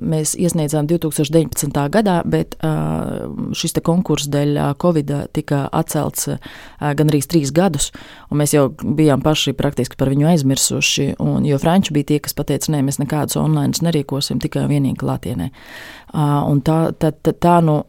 mēs 0.01 0.33
iesniedzām 0.35 0.89
2019. 0.89 1.77
gadā, 1.93 2.17
bet 2.25 2.57
šis 3.55 3.77
konkurss 3.85 4.27
dēļ 4.31 4.57
Covid 4.81 5.13
tika 5.35 5.65
atcelts 5.71 6.33
gandrīz 6.81 7.29
trīs 7.31 7.53
gadus, 7.55 7.91
un 8.31 8.41
mēs 8.41 8.55
jau 8.57 8.67
bijām 8.73 9.23
paši 9.23 9.53
praktiski 9.55 9.95
par 9.99 10.11
viņu 10.11 10.27
aizmirsuši, 10.33 11.07
un, 11.23 11.45
jo 11.47 11.59
franči 11.61 11.93
bija 11.95 12.11
tie, 12.11 12.19
kas 12.25 12.35
pateica, 12.35 12.73
nē, 12.73 12.81
mēs 12.89 12.99
nekādus 12.99 13.34
online 13.39 13.85
nerīkosim, 13.85 14.39
tikai 14.43 14.65
un 14.65 14.71
vienīgi 14.71 14.99
klātienē. 15.01 15.49
Un 16.15 16.61
tā, 16.63 16.77
tā, 16.95 17.11
tā, 17.11 17.33
tā 17.43 17.55
nu 17.65 17.81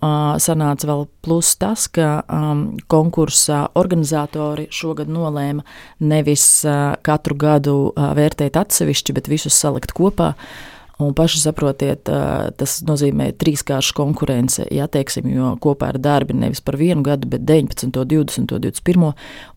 sanāca 0.42 0.88
vēl 0.88 1.04
plus 1.22 1.52
tas, 1.60 1.86
ka 1.94 2.24
um, 2.26 2.64
konkursa 2.90 3.66
organizatori 3.78 4.66
šogad 4.74 5.10
nolēma 5.12 5.62
nevis 6.02 6.46
uh, 6.66 6.96
katru 7.06 7.36
gadu 7.38 7.76
uh, 7.90 8.08
vērtēt 8.18 8.58
atsevišķi, 8.58 9.14
bet 9.14 9.30
visus 9.30 9.54
salikt 9.54 9.94
kopā. 9.94 10.32
Uh, 10.34 10.75
Un 10.96 11.10
paši 11.12 11.42
saprotiet, 11.42 12.08
tas 12.56 12.74
nozīmē 12.88 13.26
trīskāršu 13.36 13.92
konkurence, 13.98 14.62
ja 14.72 14.86
teiksim, 14.88 15.26
jo 15.28 15.50
kopā 15.60 15.90
ar 15.92 15.98
darbi 16.00 16.32
nevis 16.32 16.62
par 16.64 16.78
vienu 16.80 17.04
gadu, 17.04 17.28
bet 17.34 17.44
19, 17.44 17.92
20, 17.92 18.46
21. 18.48 19.10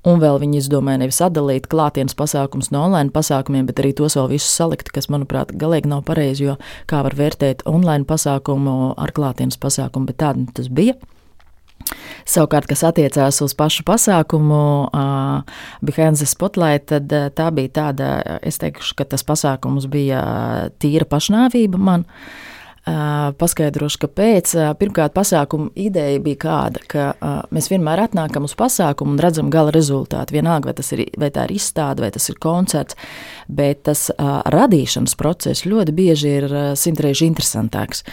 Un 0.03 0.19
vēl 0.19 0.41
viņi 0.41 0.59
izdomāja 0.59 0.99
nevis 0.99 1.21
atdalīt 1.23 1.69
klātienes 1.71 2.17
pasākumus 2.19 2.73
no 2.75 2.81
online 2.89 3.15
pasākumiem, 3.15 3.69
bet 3.69 3.79
arī 3.79 3.93
tos 3.95 4.17
vēl 4.19 4.33
visus 4.33 4.51
salikt, 4.51 4.91
kas, 4.91 5.07
manuprāt, 5.07 5.55
galīgi 5.55 5.87
nav 5.93 6.03
pareizi, 6.09 6.49
jo 6.49 6.57
kā 6.91 7.05
var 7.07 7.15
vērtēt 7.15 7.63
online 7.71 8.03
pasākumu 8.09 8.97
ar 8.99 9.15
klātienes 9.15 9.55
pasākumu, 9.63 10.11
bet 10.11 10.19
tāda 10.19 10.43
tas 10.59 10.67
bija. 10.67 10.99
Savukārt, 12.29 12.67
kas 12.69 12.83
attiecās 12.85 13.39
uz 13.41 13.55
pašu 13.57 13.85
pasākumu, 13.87 14.61
uh, 14.89 15.57
Behind 15.81 16.19
the 16.19 16.27
Spotlight, 16.29 16.89
tad 16.91 17.09
uh, 17.15 17.31
tā 17.33 17.49
bija 17.55 17.73
tāda, 17.81 18.11
es 18.45 18.61
teikšu, 18.61 18.93
ka 18.99 19.07
tas 19.09 19.25
pasākums 19.25 19.89
bija 19.89 20.21
tīra 20.81 21.09
pašnāvība 21.09 21.81
man. 21.81 22.07
Uh, 22.89 23.33
paskaidrošu, 23.37 23.99
kāpēc. 24.05 24.51
Uh, 24.55 24.69
pirmkārt, 24.79 25.13
pasākuma 25.13 25.67
ideja 25.77 26.21
bija 26.23 26.39
tāda, 26.45 26.81
ka 26.89 27.03
uh, 27.11 27.35
mēs 27.53 27.67
vienmēr 27.69 28.05
atnākam 28.05 28.47
uz 28.47 28.55
pasākumu 28.57 29.13
un 29.13 29.21
redzam 29.21 29.51
gala 29.53 29.73
rezultātu. 29.75 30.37
Vienalga, 30.37 30.71
vai, 30.71 30.87
ir, 30.95 31.03
vai 31.19 31.29
tā 31.35 31.45
ir 31.49 31.55
izstāde, 31.57 32.05
vai 32.05 32.09
tas 32.15 32.29
ir 32.31 32.39
koncerts, 32.41 32.97
bet 33.51 33.83
tas 33.89 34.07
radīšanas 34.17 35.17
process 35.19 35.67
ļoti 35.67 35.95
bieži 35.95 36.33
ir 36.39 36.49
simtreiz 36.79 37.21
interesantāks. 37.25 38.05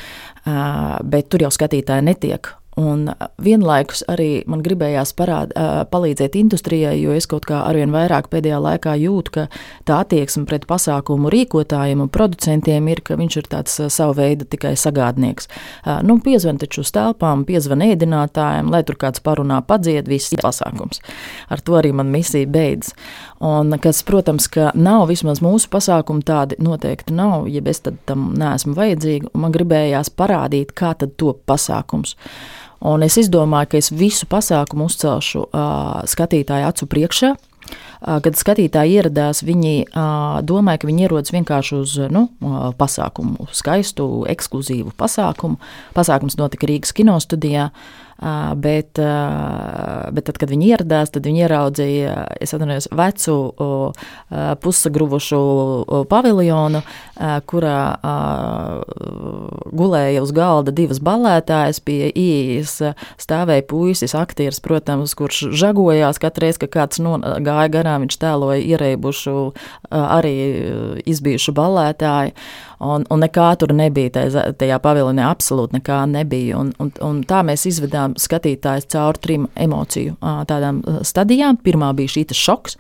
Bet 0.44 1.30
tur 1.30 1.46
jau 1.46 1.52
skatītāji 1.54 2.06
netiek 2.10 2.52
Un 2.76 3.06
vienlaikus 3.40 4.02
arī 4.12 4.42
man 4.44 4.60
gribējās 4.60 5.14
parād, 5.16 5.54
palīdzēt 5.88 6.34
industrijai, 6.36 6.98
jo 7.00 7.14
es 7.16 7.24
kaut 7.30 7.46
kā 7.48 7.62
arvien 7.64 7.88
vairāk 7.94 8.26
pēdējā 8.28 8.58
laikā 8.60 8.92
jūtu, 9.00 9.32
ka 9.32 9.44
tā 9.88 10.02
attieksme 10.04 10.44
pret 10.44 10.66
pasākumu 10.68 11.30
rīkotājiem 11.32 12.02
un 12.04 12.10
producentiem 12.12 12.90
ir, 12.92 13.00
ka 13.00 13.16
viņš 13.16 13.36
ir 13.40 13.48
tāds 13.54 13.78
sava 13.94 14.12
veida 14.18 14.44
tikai 14.44 14.74
sagādnieks. 14.76 15.48
Nu, 16.04 16.18
piezvan 16.20 16.60
taču 16.60 16.84
uz 16.84 16.92
telpām, 16.92 17.46
piezvan 17.48 17.80
ēdinātājiem, 17.86 18.68
lai 18.68 18.82
tur 18.84 19.00
kāds 19.00 19.24
parunā, 19.24 19.62
padzied, 19.64 20.04
viss 20.12 20.36
pasākums. 20.42 21.00
Ar 21.48 21.64
to 21.64 21.78
arī 21.80 21.94
man 21.96 22.12
misija 22.12 22.44
beidz. 22.44 22.92
Un 23.40 23.72
kas, 23.80 24.02
protams, 24.04 24.50
ka 24.52 24.74
nav 24.76 25.06
vismaz 25.08 25.40
mūsu 25.44 25.72
pasākumi 25.72 26.28
tādi 26.28 26.60
noteikti 26.60 27.16
nav, 27.16 27.48
ja 27.48 27.64
es 27.72 27.80
tam 27.80 28.30
neesmu 28.36 28.76
vajadzīga, 28.76 29.32
un 29.32 29.46
man 29.46 29.56
gribējās 29.56 30.12
parādīt, 30.12 30.76
kā 30.76 30.92
tad 31.00 31.16
top 31.16 31.40
pasākums. 31.48 32.18
Un 32.80 33.02
es 33.06 33.16
izdomāju, 33.20 33.72
ka 33.72 33.80
es 33.80 33.90
visu 33.94 34.28
pasākumu 34.30 34.88
uzcelšu 34.90 35.46
uh, 35.46 36.00
skatītāju 36.08 36.68
acu 36.68 36.88
priekšā. 36.92 37.34
Uh, 37.36 38.18
kad 38.22 38.36
skatītāji 38.38 38.98
ieradās, 39.00 39.40
viņi 39.42 39.88
uh, 39.88 40.38
domāja, 40.46 40.82
ka 40.82 40.90
viņi 40.90 41.06
ierodas 41.08 41.32
vienkārši 41.34 41.78
uz 41.80 41.94
nu, 42.12 42.26
uh, 42.44 42.68
pasākumu, 42.76 43.48
skaistu, 43.56 44.26
ekskluzīvu 44.30 44.92
pasākumu. 45.00 45.56
Pasākums 45.96 46.38
notika 46.38 46.68
Rīgas 46.68 46.94
kinostudijā. 46.94 47.70
Uh, 47.72 48.05
Bet, 48.16 48.96
bet 48.96 50.24
tad, 50.24 50.38
kad 50.40 50.48
viņi 50.48 50.70
ieradās, 50.72 51.10
tad 51.12 51.26
viņi 51.28 51.42
ieraudzīja 51.44 52.12
atvainojos, 52.40 52.86
vecu 52.96 53.34
pusagruvušu 54.64 55.40
paviljonu, 56.08 56.80
kurā 57.50 57.80
gulēja 59.76 60.22
uz 60.24 60.32
galda 60.36 60.72
divas 60.72 61.02
balētājas. 61.04 61.82
Pie 61.84 62.08
ielas 62.08 62.78
stāvēja 63.20 63.66
puisis, 63.68 64.16
aktieris, 64.16 64.62
protams, 64.64 65.12
kurš 65.18 65.52
žagojās 65.52 66.16
katru 66.22 66.46
reizi, 66.46 66.62
kad 66.64 66.72
kāds 66.72 67.02
no, 67.04 67.18
gāja 67.20 67.68
garām. 67.76 68.06
Viņš 68.06 68.16
tēloja 68.24 68.64
ierēbušu, 68.64 69.36
arī 69.92 70.34
izbijušu 71.04 71.52
balētāju. 71.56 72.32
Un, 72.84 73.06
un 73.08 73.22
nekā 73.24 73.48
tur 73.60 73.72
nebija 73.72 74.12
tajā, 74.18 74.42
tajā 74.60 74.78
paviljonā, 74.84 75.30
absolūti 75.32 75.78
nekā 75.78 76.02
nebija. 76.12 76.58
Un, 76.60 76.72
un, 76.82 76.90
un 77.04 77.22
tā 77.28 77.40
mēs 77.46 77.64
izvedām 77.70 78.16
skatītājus 78.20 78.90
cauri 78.92 79.22
trim 79.24 79.46
emociju 79.56 80.18
tādām 80.20 80.82
stadijām. 81.06 81.60
Pirmā 81.64 81.92
bija 81.96 82.16
šī 82.16 82.26
šoks. 82.36 82.76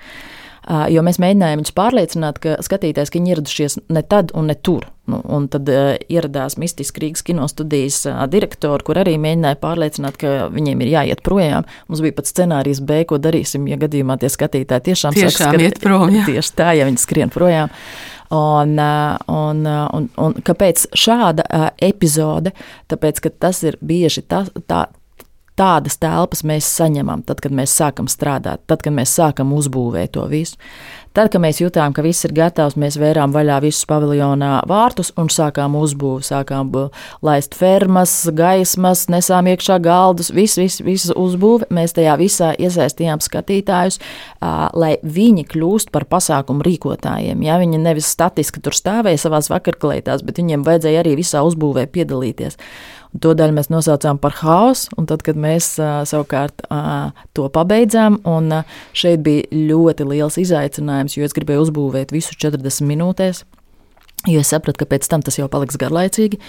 Jo 0.90 1.02
mēs 1.06 1.20
mēģinājām 1.22 1.62
viņus 1.62 1.76
pārliecināt, 1.78 2.42
ka 2.42 2.58
skatītājs, 2.66 3.12
ka 3.12 3.20
viņi 3.20 3.32
ieradušies 3.32 3.78
ne 3.88 4.02
tad 4.02 4.34
un 4.34 4.50
ne 4.50 4.58
tur. 4.58 4.88
Nu, 5.06 5.20
un 5.30 5.46
tad 5.46 5.68
uh, 5.70 5.92
ieradās 6.10 6.56
Mistiskā 6.58 7.04
Rīgas 7.04 7.22
kinostudijas 7.26 8.00
uh, 8.10 8.24
direktori, 8.30 8.82
kur 8.86 8.98
arī 8.98 9.14
mēģināja 9.22 9.58
pārliecināt, 9.62 10.18
ka 10.18 10.48
viņiem 10.50 10.82
ir 10.82 10.90
jāiet 10.96 11.22
projām. 11.26 11.68
Mums 11.86 12.02
bija 12.02 12.16
pat 12.16 12.30
scenārijs 12.30 12.82
B, 12.82 13.04
ko 13.06 13.20
darīsim, 13.22 13.68
ja 13.70 13.78
gadījumā 13.78 14.18
tie 14.18 14.32
skatītāji 14.32 14.88
tiešām, 14.90 15.14
tiešām 15.14 15.52
saka, 15.52 15.62
iet 15.62 15.78
prom. 15.82 16.10
Jā. 16.10 16.26
Tieši 16.26 16.54
tā, 16.58 16.72
ja 16.74 16.90
viņi 16.90 17.02
skrien 17.02 17.30
projām. 17.30 17.70
Un, 18.34 18.74
un, 19.30 19.62
un, 19.70 20.08
un 20.18 20.36
kāpēc 20.42 20.88
šāda 20.98 21.46
epizode? 21.78 22.50
Tāpēc, 22.90 23.22
ka 23.22 23.30
tas 23.46 23.62
ir 23.62 23.78
bieži 23.78 24.24
tā, 24.26 24.42
tā, 24.66 24.88
tādas 25.56 25.98
telpas 26.00 26.44
mēs 26.46 26.68
saņemam, 26.78 27.24
tad, 27.26 27.40
kad 27.44 27.54
mēs 27.56 27.74
sākam 27.76 28.10
strādāt, 28.10 28.62
tad, 28.68 28.84
kad 28.84 28.94
mēs 28.96 29.16
sākam 29.16 29.54
uzbūvēt 29.56 30.14
to 30.16 30.26
visu. 30.30 30.60
Tad, 31.16 31.30
kad 31.32 31.40
mēs 31.40 31.62
jutām, 31.62 31.94
ka 31.96 32.02
viss 32.04 32.26
ir 32.28 32.34
gatavs, 32.36 32.74
mēs 32.76 32.98
vērām 33.00 33.32
vaļā 33.32 33.62
visus 33.64 33.86
paviljonā 33.88 34.58
vārtus 34.68 35.14
un 35.16 35.30
sākām 35.32 35.72
uzbūvēt, 35.80 36.26
sākām 36.28 36.74
laist 37.24 37.56
fermas, 37.56 38.12
gaismas, 38.36 39.06
nesām 39.08 39.48
iekšā 39.48 39.78
galdus, 39.80 40.28
visu, 40.36 40.60
visu, 40.60 40.84
visu 40.84 41.16
uzbūvi. 41.16 41.70
Mēs 41.72 41.96
tajā 41.96 42.18
visā 42.20 42.50
iesaistījām 42.60 43.24
skatītājus, 43.24 43.96
lai 44.76 44.92
viņi 45.00 45.46
kļūst 45.54 45.88
par 45.94 46.04
pasākumu 46.04 46.66
rīkotājiem. 46.68 47.46
Ja? 47.48 47.56
Viņi 47.64 47.80
nevis 47.80 48.12
statiski 48.12 48.60
tur 48.60 48.76
stāvēja 48.76 49.24
savā 49.24 49.40
vakarklētās, 49.56 50.20
bet 50.20 50.36
viņiem 50.42 50.68
vajadzēja 50.68 51.00
arī 51.00 51.16
visā 51.22 51.40
uzbūvē 51.48 51.86
piedalīties. 51.96 52.60
Un 53.14 53.22
to 53.22 53.34
daļu 53.38 53.56
mēs 53.56 53.70
nosaucām 53.72 54.18
par 54.22 54.34
haosu, 54.42 54.90
un 54.98 55.08
tad, 55.10 55.22
kad 55.26 55.38
mēs 55.40 55.74
savukārt 55.78 56.66
to 57.36 57.48
pabeidzām, 57.52 58.20
un 58.28 58.62
šeit 58.96 59.22
bija 59.26 59.46
ļoti 59.50 60.08
liels 60.08 60.40
izaicinājums, 60.42 61.16
jo 61.16 61.26
es 61.26 61.36
gribēju 61.36 61.68
uzbūvēt 61.68 62.14
visu 62.14 62.36
40 62.36 62.88
minūtēs. 62.90 63.44
Jo 64.26 64.40
es 64.42 64.50
sapratu, 64.50 64.80
ka 64.80 64.88
pēc 64.90 65.06
tam 65.06 65.22
tas 65.22 65.36
jau 65.38 65.46
paliks 65.50 65.78
garlaicīgi. 65.78 66.40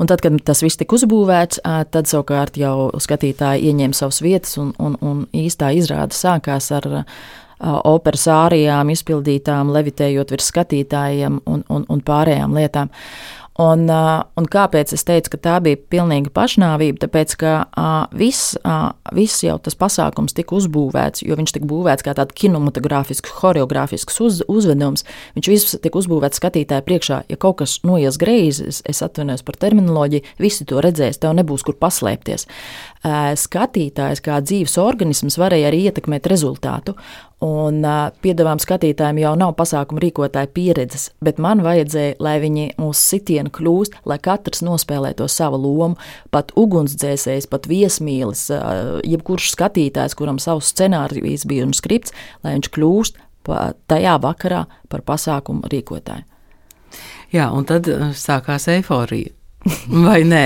Un 0.00 0.08
tad, 0.08 0.22
kad 0.24 0.36
tas 0.46 0.62
viss 0.64 0.78
tika 0.80 0.96
uzbūvēts, 0.96 1.60
tad 1.92 2.08
savukārt 2.08 2.56
jau 2.56 2.88
skatītāji 3.02 3.68
ieņēma 3.68 3.98
savas 3.98 4.22
vietas, 4.24 4.54
un, 4.62 4.70
un, 4.80 4.96
un 5.04 5.26
īstā 5.36 5.74
izrāde 5.76 6.16
sākās 6.16 6.70
ar 6.72 6.88
operas 7.60 8.26
ārijām, 8.32 8.92
izpildītām, 8.92 9.72
levitējot 9.74 10.32
virs 10.32 10.48
skatītājiem 10.52 11.40
un, 11.44 11.64
un, 11.72 11.84
un 11.92 12.04
pārējām 12.04 12.56
lietām. 12.56 12.92
Un, 13.62 13.86
un 13.88 14.46
kāpēc 14.52 14.92
es 14.92 15.04
teicu, 15.08 15.30
ka 15.32 15.38
tā 15.40 15.54
bija 15.64 15.78
pilnīga 15.92 16.28
pašnāvība? 16.36 17.00
Tāpēc, 17.06 17.34
ka 17.40 17.52
viss, 18.12 18.52
viss 19.16 19.44
jau 19.46 19.56
tas 19.64 19.78
pasākums 19.80 20.36
tika 20.36 20.58
uzbūvēts, 20.58 21.24
jo 21.24 21.38
viņš 21.38 21.54
tika 21.56 21.68
būvēts 21.70 22.04
kā 22.04 22.12
tāds 22.18 22.36
kinematogrāfisks, 22.36 23.32
choreogrāfisks 23.38 24.20
uz, 24.20 24.42
uzvedums. 24.52 25.06
Viņš 25.38 25.50
viss 25.52 25.78
tika 25.80 26.02
uzbūvēts 26.02 26.42
skatītāju 26.42 26.84
priekšā. 26.84 27.22
Ja 27.32 27.40
kaut 27.40 27.62
kas 27.62 27.78
noies 27.88 28.20
greizi, 28.20 28.68
es, 28.68 29.02
atvainojos 29.04 29.46
par 29.46 29.56
terminoloģiju, 29.64 30.36
visi 30.42 30.68
to 30.68 30.84
redzēs, 30.84 31.22
tev 31.22 31.32
nebūs 31.40 31.64
kur 31.64 31.80
paslēpties. 31.80 32.44
Skatītājs, 33.38 34.20
kā 34.24 34.40
dzīves 34.42 34.76
organisms, 34.82 35.38
varēja 35.38 35.70
arī 35.70 35.86
ietekmēt 35.90 36.26
rezultātu. 36.30 36.96
Un 37.44 37.84
piedāvājuma 38.24 38.64
skatītājiem 38.64 39.20
jau 39.20 39.34
nav 39.36 39.52
pasākumu 39.58 40.00
rīkotāja 40.00 40.48
pieredzes, 40.56 41.10
bet 41.20 41.38
man 41.42 41.60
vajadzēja, 41.64 42.16
lai 42.24 42.38
viņi 42.40 42.70
mūsu 42.80 43.02
sitienu 43.12 43.52
kļūst, 43.52 43.98
lai 44.08 44.16
katrs 44.24 44.64
nospēlē 44.64 45.12
to 45.18 45.28
savu 45.28 45.60
lomu. 45.60 46.00
Pat 46.32 46.54
ugunsdzēsējs, 46.56 47.50
pat 47.52 47.68
viesmīlis, 47.70 48.48
jebkurš 49.04 49.52
skatītājs, 49.52 50.16
kuram 50.16 50.40
savs 50.42 50.72
scenārijs 50.72 51.44
bija 51.46 51.68
un 51.68 51.76
skripts, 51.76 52.16
lai 52.42 52.56
viņš 52.56 52.72
kļūst 52.74 53.20
tajā 53.86 54.16
vakarā 54.24 54.64
par 54.90 55.04
pasākumu 55.06 55.68
rīkotāju. 55.70 56.24
Jā, 57.34 57.50
un 57.52 57.66
tad 57.68 57.90
sākās 58.16 58.70
eiforija. 58.72 59.34
Vai 59.90 60.20
nē, 60.22 60.42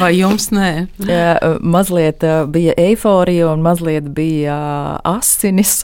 vai 0.00 0.10
jums 0.18 0.50
nē? 0.52 0.70
Jā, 1.08 1.36
mazliet 1.64 2.24
bija 2.52 2.74
eiforija, 2.76 3.48
un 3.54 3.62
mazliet 3.64 4.10
bija 4.16 4.56
asinis, 5.08 5.78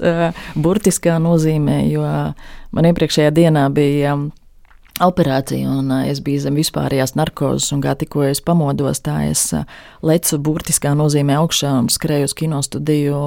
burtiskā 0.61 1.17
nozīmē, 1.23 1.79
jo 1.89 2.05
man 2.77 2.89
iepriekšējā 2.91 3.33
dienā 3.37 3.71
bija 3.73 4.17
operācija, 5.01 5.69
un 5.69 5.93
es 6.07 6.21
biju 6.25 6.43
zem 6.47 6.57
vispārējās 6.61 7.15
narkozes, 7.17 7.69
un 7.73 7.83
kā 7.85 7.93
tikko 8.01 8.27
es 8.29 8.41
pamodos, 8.45 9.03
tā 9.05 9.19
es 9.31 9.49
lecu 10.05 10.39
burtiskā 10.45 10.95
nozīmē 10.97 11.37
augšā 11.41 11.73
un 11.83 11.91
skrēju 11.93 12.31
uz 12.31 12.37
kinostudiju 12.37 13.25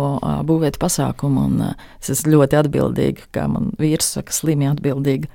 būvēt 0.50 0.79
pasākumu, 0.82 1.50
un 1.50 1.68
es 1.72 2.13
esmu 2.15 2.38
ļoti 2.38 2.62
atbildīga, 2.63 3.29
kā 3.34 3.50
man 3.51 3.74
vīrs 3.82 4.15
saka, 4.18 4.34
slimi 4.34 4.70
atbildīga. 4.70 5.29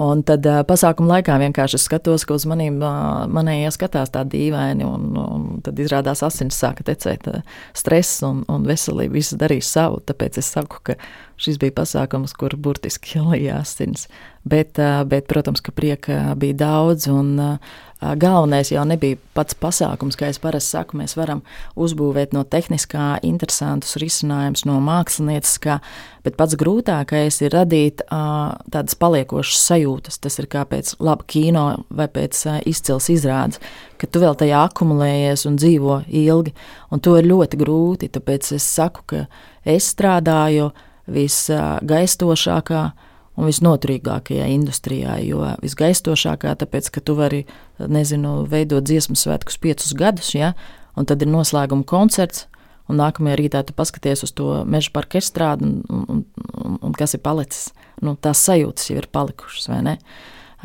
Un 0.00 0.24
tad 0.26 0.42
uh, 0.50 0.62
pasākuma 0.66 1.16
laikā 1.20 1.36
vienkārši 1.38 1.78
skatos, 1.78 2.24
ka 2.26 2.34
uz 2.34 2.46
maniem 2.50 2.80
uh, 2.82 3.28
manējie 3.30 3.70
skatās 3.76 4.10
tā 4.14 4.24
dīvaini, 4.26 4.82
un, 4.82 5.12
un 5.20 5.44
tad 5.62 5.78
izrādās 5.78 6.24
asins 6.26 6.58
sāka 6.58 6.82
tecēt, 6.88 7.28
uh, 7.30 7.60
stress 7.78 8.24
un, 8.26 8.42
un 8.50 8.66
veselība 8.66 9.14
viss 9.14 9.36
darīs 9.38 9.70
savu. 9.70 10.00
Tāpēc 10.02 10.40
es 10.42 10.50
saku, 10.56 10.82
ka 10.82 10.98
šis 11.38 11.60
bija 11.62 11.76
pasākums, 11.78 12.34
kur 12.34 12.56
burtiski 12.58 13.14
ielīja 13.20 13.60
asins. 13.62 14.08
Bet, 14.42 14.82
uh, 14.82 15.04
bet, 15.06 15.28
protams, 15.30 15.62
ka 15.62 15.70
prieka 15.74 16.34
bija 16.42 16.58
daudz, 16.64 17.06
un 17.12 17.36
uh, 17.38 17.76
galvenais 18.18 18.70
jau 18.72 18.82
nebija 18.86 19.18
pats 19.36 19.56
pasākums, 19.58 20.16
kā 20.18 20.28
es 20.32 20.40
parasti 20.42 20.76
saku, 20.76 20.98
mēs 21.00 21.14
varam 21.16 21.42
uzbūvēt 21.80 22.34
no 22.36 22.42
tehniskā 22.44 23.20
interesantus 23.24 23.96
risinājumus, 24.00 24.64
no 24.68 24.76
mākslinieckā, 24.84 25.78
bet 26.26 26.36
pats 26.40 26.58
grūtākais 26.60 27.40
ir 27.44 27.54
radīt 27.54 28.02
uh, 28.06 28.56
tādas 28.72 28.98
paliekošas 29.00 29.62
sajūtas. 29.70 30.20
Tas 30.24 30.38
ir 30.42 30.48
kā 30.52 30.66
pēc 30.68 30.94
laba 31.04 31.26
kino 31.30 31.66
vai 31.88 32.08
pēc 32.12 32.42
uh, 32.48 32.58
izcils 32.68 33.08
izrādes, 33.14 33.62
ka 34.00 34.10
tu 34.10 34.22
vēl 34.24 34.36
tajā 34.40 34.66
akumulējies 34.68 35.46
un 35.50 35.56
dzīvo 35.60 36.02
ilgi, 36.08 36.54
un 36.92 37.04
to 37.04 37.16
ir 37.20 37.30
ļoti 37.30 37.62
grūti, 37.62 38.12
tāpēc 38.18 38.52
es 38.58 38.68
saku, 38.68 39.06
ka 39.14 39.24
es 39.64 39.88
strādāju 39.94 40.72
visgaistošākā, 41.14 42.84
uh, 42.90 43.03
un 43.34 43.48
visnoturīgākajā 43.48 44.46
industrijā. 44.54 45.18
Jo 45.26 45.42
visgaistošākā, 45.62 46.54
tāpēc, 46.60 46.90
ka 46.94 47.02
tu 47.04 47.16
vari, 47.18 47.44
nezinu, 47.78 48.42
veidot 48.50 48.86
dziesmu 48.86 49.18
svētkus 49.18 49.58
piecus 49.62 49.94
gadus, 49.98 50.34
ja, 50.36 50.54
un 50.98 51.08
tad 51.08 51.24
ir 51.24 51.32
noslēguma 51.32 51.86
koncerts. 51.88 52.48
Un 52.84 52.98
nākamajā 53.00 53.38
rītā 53.40 53.62
tu 53.64 53.72
paskaties 53.72 54.26
uz 54.26 54.34
to 54.36 54.58
meža 54.68 54.90
parka 54.92 55.16
estrādi, 55.16 55.64
un, 55.64 56.02
un, 56.04 56.24
un, 56.60 56.74
un 56.84 56.96
kas 56.96 57.16
ir 57.16 57.22
palicis. 57.24 57.70
Nu, 58.04 58.12
tās 58.20 58.42
sajūtas 58.44 58.90
jau 58.90 58.98
ir 59.00 59.08
palikušas, 59.08 59.70
vai 59.72 59.78
ne? 59.86 59.94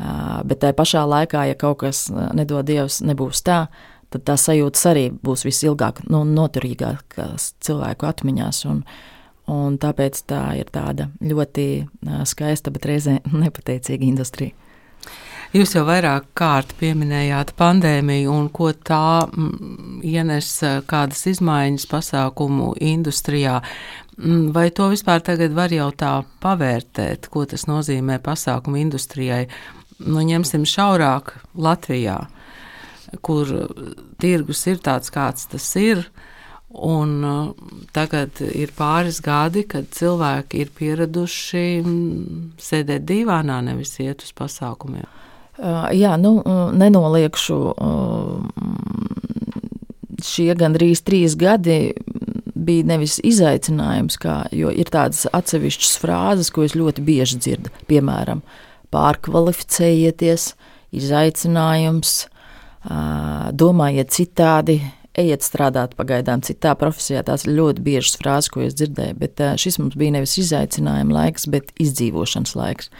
Uh, 0.00 0.42
bet 0.48 0.60
tajā 0.60 0.76
pašā 0.76 1.06
laikā, 1.08 1.46
ja 1.48 1.56
kaut 1.56 1.80
kas 1.80 2.10
nedod 2.36 2.68
Dievs, 2.68 3.00
nebūs 3.04 3.40
tā, 3.44 3.62
tad 4.12 4.24
tā 4.28 4.36
sajūtas 4.40 4.84
arī 4.92 5.06
būs 5.16 5.46
visilgāk, 5.48 6.02
nu, 6.12 6.20
noturīgākās 6.28 7.54
cilvēku 7.64 8.08
atmiņās. 8.08 8.62
Un, 8.68 8.84
uh, 8.84 9.19
Un 9.50 9.78
tāpēc 9.80 10.20
tā 10.30 10.42
ir 10.60 10.68
tāda 10.70 11.08
ļoti 11.24 11.66
skaista, 12.28 12.72
bet 12.74 12.86
reizē 12.90 13.18
nepateicīga 13.44 14.06
industrija. 14.06 14.56
Jūs 15.50 15.72
jau 15.74 15.82
vairāk 15.82 16.28
kārt 16.38 16.76
pieminējāt 16.78 17.56
pandēmiju 17.58 18.30
un 18.30 18.44
ko 18.54 18.68
tā 18.70 19.26
ienes 20.06 20.50
kādas 20.86 21.24
izmaiņas 21.26 21.88
pasākumu 21.90 22.76
industrijā. 22.78 23.56
Vai 24.54 24.68
to 24.76 24.86
vispār 24.92 25.24
tagad 25.26 25.56
var 25.56 25.74
jau 25.74 25.88
tā 25.90 26.12
pavērtēt, 26.44 27.26
ko 27.32 27.42
tas 27.50 27.66
nozīmē 27.66 28.20
pasākumu 28.22 28.78
industrijai? 28.84 29.48
Nu, 30.06 30.22
ņemsim 30.22 30.62
šaurāk 30.70 31.34
Latvijā, 31.58 32.20
kur 33.26 33.50
tirgus 34.22 34.62
ir 34.70 34.78
tāds, 34.86 35.10
kāds 35.10 35.50
tas 35.50 35.66
ir. 35.82 36.04
Uh, 36.04 36.28
Un 36.70 37.24
uh, 37.26 37.48
tagad 37.90 38.38
ir 38.46 38.70
pāris 38.78 39.18
gadi, 39.24 39.64
kad 39.66 39.88
cilvēki 39.90 40.60
ir 40.62 40.68
pieraduši 40.78 41.64
mm, 41.82 42.36
sēdēt 42.62 43.08
divānā, 43.08 43.58
nevis 43.66 43.96
iet 43.98 44.22
uz 44.22 44.30
pasākumiem. 44.38 45.08
Uh, 45.58 45.88
jā, 45.92 46.14
nu, 46.16 46.36
uh, 46.40 46.70
nenoliekšu, 46.70 47.58
šie 50.24 50.54
gandrīz 50.54 51.02
trīs 51.02 51.34
gadi 51.38 51.90
bija 52.54 52.86
nevis 52.92 53.18
izaicinājums, 53.26 54.18
kā, 54.20 54.44
jo 54.54 54.70
ir 54.70 54.90
tādas 54.92 55.26
atsevišķas 55.32 55.96
frāzes, 55.98 56.52
ko 56.54 56.62
es 56.66 56.76
ļoti 56.78 57.02
bieži 57.02 57.40
dzirdu. 57.40 57.72
Piemēram, 57.90 58.44
pārkvalificējieties, 58.94 60.52
izaicinājums, 61.00 62.14
domājiet 63.56 64.12
citādi, 64.14 64.80
ejiet 65.18 65.44
strādāt 65.44 65.96
pagaidām 65.98 66.44
citā 66.46 66.74
profesijā. 66.78 67.22
Tās 67.26 67.46
ir 67.46 67.56
ļoti 67.58 67.84
biežas 67.86 68.18
frāzes, 68.20 68.50
ko 68.52 68.62
es 68.66 68.76
dzirdēju, 68.78 69.18
bet 69.20 69.42
šis 69.60 69.80
mums 69.82 69.98
bija 69.98 70.16
nevis 70.18 70.36
izaicinājuma 70.42 71.16
laiks, 71.16 71.48
bet 71.50 71.74
izdzīvošanas 71.82 72.56
laiks. 72.58 72.90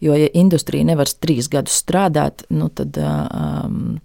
Jo, 0.00 0.14
ja 0.16 0.30
industrija 0.32 0.86
nevar 0.88 1.10
trīs 1.20 1.50
gadus 1.52 1.76
strādāt, 1.82 2.46
nu, 2.48 2.70
tad 2.72 2.96
um, 3.04 3.98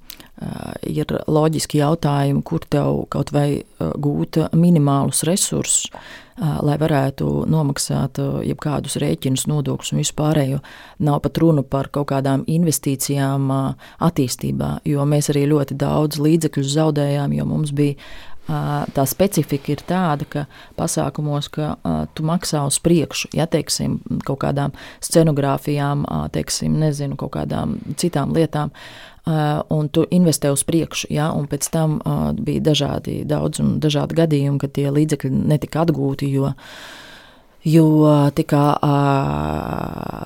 ir 0.84 1.12
loģiski 1.32 1.80
jautājumi, 1.80 2.44
kur 2.44 2.66
tev 2.70 3.06
kaut 3.14 3.32
vai 3.32 3.64
gūt 3.80 4.42
minimālus 4.58 5.24
resursus, 5.28 5.88
lai 6.36 6.76
varētu 6.82 7.46
nomaksāt 7.48 8.20
jebkādus 8.44 8.98
rēķinus, 9.00 9.46
nodokļus 9.48 9.94
un 9.96 10.02
vispārējo. 10.02 10.60
Nav 11.08 11.22
pat 11.24 11.40
runa 11.40 11.64
par 11.64 11.88
kaut 11.88 12.10
kādām 12.12 12.44
investīcijām 12.52 13.48
attīstībā, 14.04 14.72
jo 14.84 15.08
mēs 15.08 15.32
arī 15.32 15.46
ļoti 15.54 15.80
daudz 15.80 16.20
līdzekļu 16.20 16.68
zaudējām, 16.76 17.38
jo 17.40 17.48
mums 17.48 17.72
bija 17.76 17.96
tā 18.46 19.06
specifika 19.10 19.74
ir 19.74 19.82
tāda, 19.88 20.28
ka 20.30 20.46
pasākumos, 20.78 21.50
ka 21.54 21.76
tu 22.14 22.26
maksā 22.28 22.66
uz 22.68 22.78
priekšu, 22.84 23.32
ja 23.38 23.48
teiksim, 23.50 24.00
kaut 24.28 24.44
kādām 24.44 24.76
scenogrāfijām, 25.06 26.06
teiksim, 26.36 26.78
nezinu, 26.82 27.18
kaut 27.20 27.36
kādām 27.38 27.80
citām 27.98 28.36
lietām. 28.36 28.74
Un 29.26 29.88
tu 29.90 30.04
investē 30.14 30.52
uz 30.54 30.62
priekšu, 30.68 31.10
ja, 31.10 31.32
un 31.34 31.48
pēc 31.50 31.72
tam 31.74 31.96
uh, 31.98 32.28
bija 32.38 32.62
dažādi, 32.68 33.24
daudz 33.26 33.58
un 33.64 33.80
dažādi 33.82 34.20
gadījumi, 34.20 34.60
kad 34.62 34.76
tie 34.78 34.92
līdzekļi 34.94 35.32
netika 35.50 35.82
atgūti, 35.82 36.30
jo 36.30 36.52
uh, 36.52 36.76
jo 37.66 37.86
tika 38.38 38.64
uh, 38.78 40.26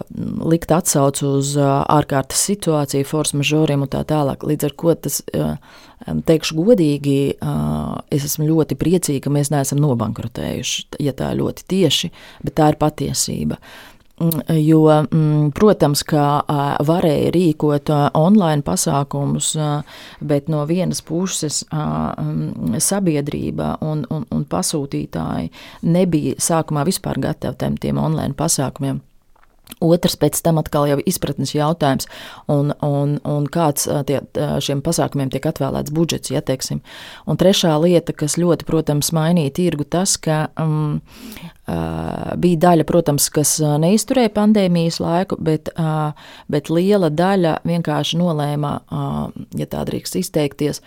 likt 0.50 0.72
atsauce 0.76 1.26
uz 1.28 1.54
uh, 1.60 1.80
ārkārtas 1.88 2.42
situāciju, 2.50 3.08
force 3.08 3.38
mažoriem 3.40 3.86
un 3.86 3.92
tā 3.92 4.04
tālāk. 4.08 4.44
Līdz 4.44 4.68
ar 4.68 4.76
to 4.76 4.96
tas, 5.08 5.22
uh, 5.34 5.56
teikšu 6.28 6.58
godīgi, 6.60 7.20
uh, 7.40 7.96
es 8.12 8.28
esmu 8.28 8.50
ļoti 8.50 8.76
priecīga, 8.80 9.24
ka 9.28 9.34
mēs 9.34 9.54
neesam 9.56 9.80
nobankrotējuši, 9.84 10.90
ja 11.06 11.16
tā 11.16 11.32
ļoti 11.40 11.68
tieši, 11.72 12.12
bet 12.44 12.60
tā 12.60 12.74
ir 12.74 12.80
patiesība. 12.82 13.60
Mm, 13.60 13.99
jo, 14.50 14.84
mm, 15.12 15.52
protams, 15.56 16.04
ka 16.08 16.44
varēja 16.86 17.32
rīkot 17.36 17.92
online 18.18 18.64
pasākumus, 18.66 19.54
bet 20.20 20.50
no 20.52 20.64
vienas 20.70 21.02
puses 21.06 21.64
mm, 21.72 22.80
sabiedrība 22.84 23.76
un, 23.86 24.06
un, 24.10 24.26
un 24.32 24.48
pasūtītāji 24.50 25.52
nebija 25.84 26.40
sākumā 26.40 26.86
vispār 26.88 27.22
gatavi 27.22 27.78
tiem 27.80 28.02
online 28.02 28.36
pasākumiem. 28.38 29.02
Otrs 29.80 30.18
pēc 30.20 30.42
tam 30.44 30.60
atkal 30.62 30.88
jau 30.90 30.98
izpratnes 31.08 31.54
jautājums, 31.56 32.10
un, 32.52 32.74
un, 32.86 33.16
un 33.24 33.48
kāds 33.52 33.88
tie, 34.10 34.20
šiem 34.64 34.84
pasākumiem 34.86 35.32
tiek 35.32 35.46
atvēlēts 35.50 35.94
budžets, 35.96 36.34
ja 36.34 36.44
teiksim. 36.46 36.82
Un 37.30 37.40
trešā 37.40 37.76
lieta, 37.80 38.16
kas 38.16 38.36
ļoti, 38.42 38.68
protams, 38.68 39.14
mainīja 39.16 39.56
tirgu, 39.62 39.88
tas, 39.88 40.18
ka 40.20 40.48
um, 40.60 41.00
bija 42.40 42.62
daļa, 42.66 42.86
protams, 42.88 43.30
kas 43.34 43.56
neizturēja 43.62 44.32
pandēmijas 44.36 45.00
laiku, 45.04 45.38
bet, 45.44 45.72
bet 46.52 46.72
liela 46.74 47.12
daļa 47.14 47.60
vienkārši 47.68 48.20
nolēma, 48.20 48.74
ja 49.60 49.70
tā 49.70 49.84
drīkst 49.88 50.20
izteikties, 50.22 50.82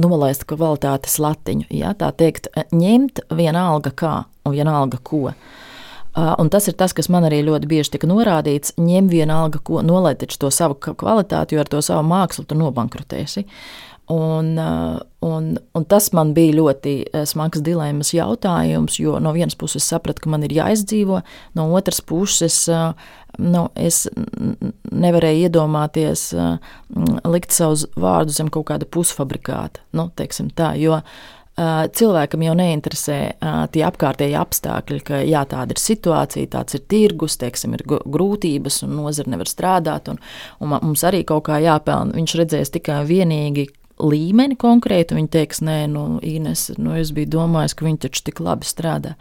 nolaist 0.00 0.46
kvalitātes 0.50 1.18
latiņu, 1.22 1.68
ja 1.74 1.94
tā 1.98 2.12
teikt, 2.16 2.50
ņemt 2.72 3.24
vienalga 3.36 3.92
kā 3.92 4.14
un 4.46 4.56
vienalga 4.56 5.00
ko. 5.02 5.28
Un 6.16 6.48
tas 6.50 6.66
ir 6.66 6.74
tas, 6.74 6.94
kas 6.96 7.06
man 7.12 7.26
arī 7.28 7.38
ļoti 7.46 7.68
bieži 7.70 7.94
tika 7.94 8.08
norādīts. 8.10 8.74
Ņem 8.80 9.10
vienalga, 9.12 9.60
ko 9.62 9.84
nolaid 9.86 10.24
to 10.26 10.50
savu 10.50 10.74
kvalitāti, 10.74 11.54
jo 11.54 11.62
ar 11.62 11.70
to 11.70 11.82
savu 11.84 12.02
mākslu 12.08 12.48
tu 12.50 12.58
nobankrotēsi. 12.58 13.46
Un, 14.10 14.56
un, 15.22 15.44
un 15.78 15.84
tas 15.86 16.08
man 16.18 16.32
bija 16.34 16.56
ļoti 16.56 16.94
smags 17.30 17.62
dilemmas 17.62 18.10
jautājums, 18.10 18.98
jo 18.98 19.20
no 19.22 19.30
vienas 19.36 19.54
puses 19.54 19.86
sapratu, 19.86 20.24
ka 20.24 20.32
man 20.32 20.42
ir 20.42 20.56
jāizdzīvo, 20.56 21.20
no 21.54 21.68
otras 21.78 22.02
puses 22.02 22.64
nu, 23.38 23.62
es 23.78 24.08
nevarēju 24.90 25.46
iedomāties 25.46 26.32
likt 27.22 27.54
savus 27.54 27.86
vārdus 27.94 28.40
zem 28.42 28.50
kaut 28.50 28.66
kāda 28.72 28.90
pusfabrikāta. 28.90 29.86
Nu, 29.94 30.08
tā, 30.18 30.72
jo, 30.82 30.98
uh, 30.98 31.39
cilvēkam 31.96 32.44
jau 32.46 32.54
neinteresē 32.56 33.18
tie 33.74 33.82
apkārtēji 33.84 34.36
apstākļi, 34.40 35.00
ka 35.04 35.20
jā, 35.26 35.42
tāda 35.50 35.76
ir 35.76 35.82
situācija, 35.82 36.50
tāds 36.54 36.78
ir 36.78 36.84
tirgus, 36.88 37.36
teiksim, 37.40 37.74
ir 37.76 37.84
grūtības 37.84 38.82
un 38.86 38.96
nozara 39.00 39.34
nevar 39.34 39.50
strādāt, 39.50 40.08
un, 40.12 40.20
un 40.60 40.72
mums 40.76 41.04
arī 41.06 41.22
kaut 41.28 41.48
kā 41.50 41.60
jāpelna. 41.62 42.16
Viņš 42.16 42.36
redzēs 42.40 42.72
tikai 42.76 43.02
vienīgi, 43.08 43.68
līmeni 44.02 44.56
konkrēti. 44.60 45.16
Viņa 45.16 45.30
teiks, 45.32 45.60
nē, 45.64 45.76
nu, 45.92 46.04
Ines, 46.26 46.68
nu, 46.80 46.94
es 46.98 47.12
biju 47.16 47.30
domājis, 47.36 47.74
ka 47.76 47.86
viņi 47.86 48.02
taču 48.06 48.24
tik 48.26 48.42
labi 48.44 48.68
strādā. 48.68 49.14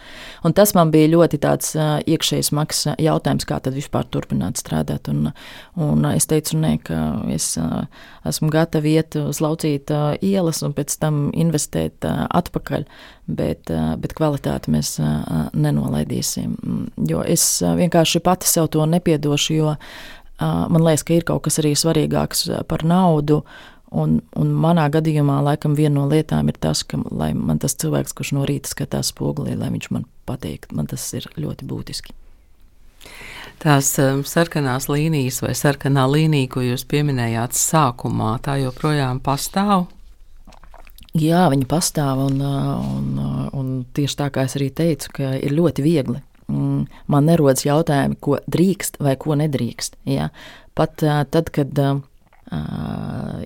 Un 0.46 0.56
tas 0.58 0.74
man 0.78 0.94
bija 0.94 1.12
ļoti 1.14 1.42
tāds 1.44 1.74
uh, 1.78 1.98
iekšējs 2.04 2.52
smags 2.52 2.86
jautājums, 3.00 3.48
kā 3.50 3.60
tad 3.64 3.78
vispār 3.78 4.08
turpināt 4.12 4.62
strādāt. 4.62 5.10
Un, 5.12 5.32
un 5.80 6.10
es 6.12 6.30
teicu, 6.30 6.58
nē, 6.62 6.76
ka 6.88 7.00
es 7.34 7.52
uh, 7.62 7.86
esmu 8.30 8.52
gatava 8.54 8.90
iet 8.90 9.18
uz 9.20 9.42
laucīt 9.44 9.94
uh, 9.96 10.14
ielas 10.26 10.64
un 10.66 10.76
pēc 10.78 11.00
tam 11.02 11.28
investēt 11.34 12.08
uh, 12.08 12.26
atpakaļ. 12.42 12.88
Bet, 13.30 13.70
uh, 13.70 13.94
bet 14.02 14.16
kvalitāti 14.18 14.72
mēs 14.74 14.96
uh, 14.98 15.50
nenolaidīsim. 15.54 16.56
Jo 17.10 17.22
es 17.22 17.44
uh, 17.62 17.76
vienkārši 17.78 18.24
pati 18.26 18.50
sev 18.50 18.72
to 18.74 18.88
nepiedošu, 18.90 19.54
jo 19.54 19.76
uh, 19.76 19.84
man 20.40 20.86
liekas, 20.86 21.04
ka 21.06 21.18
ir 21.18 21.28
kaut 21.28 21.44
kas 21.48 21.60
arī 21.62 21.76
svarīgāks 21.78 22.48
par 22.70 22.86
naudu. 22.88 23.44
Un, 23.90 24.20
un 24.38 24.52
manā 24.54 24.86
gadījumā, 24.94 25.40
laikam, 25.42 25.74
viena 25.78 25.96
no 25.96 26.06
lietām 26.12 26.52
ir 26.52 26.58
tas, 26.62 26.84
ka 26.86 27.00
man 27.02 27.62
tas 27.62 27.74
cilvēks, 27.82 28.14
kurš 28.14 28.36
no 28.38 28.46
rīta 28.46 28.70
skatās 28.70 29.10
spogulī, 29.10 29.56
lai 29.58 29.72
viņš 29.74 29.90
man 29.96 30.06
patīk, 30.30 30.68
man 30.76 30.90
tas 30.92 31.08
ir 31.18 31.26
ļoti 31.40 31.66
būtiski. 31.70 32.14
Tās 33.60 33.90
um, 34.00 34.22
sarkanās 34.24 34.88
līnijas 34.92 35.42
vai 35.44 35.56
sarkanā 35.58 36.06
līnija, 36.08 36.52
ko 36.54 36.62
jūs 36.64 36.86
pieminējāt 36.88 37.58
sākumā, 37.58 38.38
tā 38.46 38.60
joprojām 38.62 39.20
pastāv. 39.26 39.90
Jā, 41.18 41.48
viņi 41.50 41.66
pastāv, 41.68 42.22
un, 42.30 42.38
un, 42.46 43.10
un 43.58 43.72
tieši 43.98 44.20
tā 44.22 44.30
kā 44.32 44.46
es 44.46 44.56
arī 44.60 44.70
teicu, 44.70 45.12
ka 45.18 45.34
ir 45.42 45.58
ļoti 45.58 45.84
viegli. 45.84 46.22
Mm, 46.50 46.86
man 47.10 47.28
nerodas 47.30 47.66
jautājumi, 47.66 48.18
ko 48.22 48.38
drīkst 48.46 49.02
vai 49.02 49.18
ko 49.20 49.36
nedrīkst. 49.38 49.98
Ja? 50.10 50.30
Pat 50.78 51.02
tad, 51.02 51.52
kad 51.54 51.74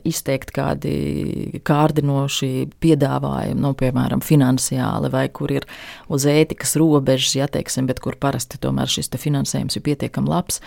izteikt 0.07 0.53
kādi 0.55 1.59
kārdinoši 1.67 2.51
piedāvājumi, 2.83 3.59
nu, 3.59 3.73
piemēram, 3.75 4.23
finansiāli, 4.23 5.11
vai 5.11 5.25
kur 5.33 5.51
ir 5.51 5.67
uz 6.07 6.27
ētikas 6.29 6.77
robežas, 6.79 7.35
ja 7.35 7.49
teiksim, 7.51 7.89
bet 7.89 7.99
kur 8.03 8.15
parasti 8.19 8.61
tomēr 8.63 8.91
šis 8.91 9.11
finansējums 9.19 9.77
ir 9.77 9.85
pietiekami 9.85 10.31
labs. 10.31 10.61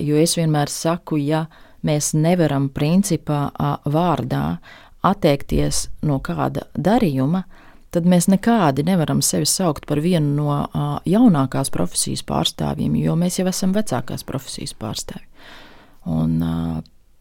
Jo 0.00 0.16
es 0.20 0.36
vienmēr 0.36 0.72
saku, 0.72 1.20
ja 1.20 1.46
mēs 1.86 2.14
nevaram 2.16 2.70
principā 2.72 3.50
vārdā 3.84 4.58
atteikties 5.06 5.86
no 6.08 6.18
kāda 6.24 6.66
darījuma, 6.74 7.44
tad 7.94 8.08
mēs 8.08 8.26
nekādi 8.28 8.84
nevaram 8.84 9.22
sevi 9.24 9.46
saukt 9.48 9.86
par 9.88 10.00
vienu 10.04 10.34
no 10.40 10.98
jaunākās 11.08 11.70
profesijas 11.72 12.24
pārstāvjiem, 12.26 12.96
jo 13.00 13.14
mēs 13.16 13.38
jau 13.40 13.46
esam 13.52 13.72
vecākās 13.76 14.24
profesijas 14.26 14.74
pārstāvji. 14.76 15.24
Un, 16.06 16.38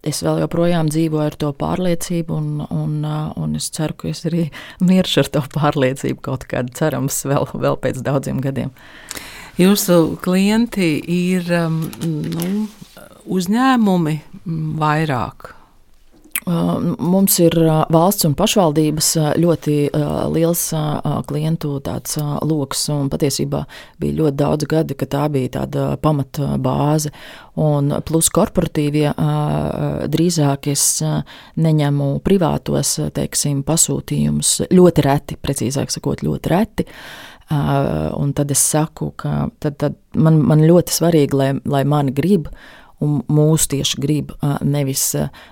es 0.06 0.22
vēl 0.26 0.44
joprojām 0.44 0.90
dzīvoju 0.94 1.26
ar 1.26 1.38
to 1.42 1.52
pārliecību, 1.58 2.38
un, 2.38 2.66
un, 2.70 2.98
un 3.42 3.56
es 3.58 3.70
ceru, 3.74 3.98
ka 4.02 4.10
es 4.12 4.26
arī 4.30 4.48
miršu 4.86 5.24
ar 5.24 5.32
to 5.38 5.44
pārliecību 5.56 6.22
kaut 6.30 6.48
kādā 6.52 6.76
cerams 6.78 7.24
vēl, 7.28 7.50
vēl 7.54 7.80
pēc 7.82 8.02
daudziem 8.06 8.42
gadiem. 8.44 8.74
Jūsu 9.60 10.18
klienti 10.24 10.98
ir 11.00 11.48
um, 11.56 11.86
nu, 12.04 12.66
uzņēmumi 13.32 14.18
vairāk 14.82 15.54
Mums 16.46 17.40
ir 17.42 17.56
valsts 17.90 18.28
un 18.28 18.36
pašvaldības 18.38 19.08
ļoti 19.42 19.76
liels 20.36 20.64
klientu 21.26 21.80
lokus, 22.46 22.84
un 22.94 23.10
patiesībā 23.10 23.64
bija 24.02 24.18
ļoti 24.20 24.38
daudz 24.44 24.70
gadi, 24.70 24.98
ka 25.00 25.10
tā 25.10 25.26
bija 25.34 25.56
tāda 25.60 25.88
pamata 25.98 26.54
bāze. 26.62 27.10
Un 27.58 27.90
plus 28.06 28.30
korporatīvie 28.30 29.16
drīzāk 30.14 30.70
es 30.70 30.86
neņemu 31.58 32.10
privātos 32.26 32.98
teiksim, 33.16 33.64
pasūtījumus 33.66 34.60
ļoti 34.70 35.08
reti, 35.08 35.40
precīzāk 35.42 35.94
sakot, 35.94 36.22
ļoti 36.26 36.54
reti. 36.54 36.86
Uh, 37.46 38.10
un 38.18 38.32
tad 38.34 38.50
es 38.50 38.60
saku, 38.60 39.12
ka 39.16 39.52
tad, 39.62 39.78
tad 39.78 39.96
man, 40.18 40.40
man 40.42 40.64
ļoti 40.66 40.96
svarīgi, 40.96 41.38
lai, 41.38 41.52
lai 41.70 41.84
mani 41.86 42.14
grib, 42.16 42.48
un 43.04 43.20
mūsu 43.32 43.70
tieši 43.76 44.00
grib. 44.02 44.32
Nevis, 44.64 45.04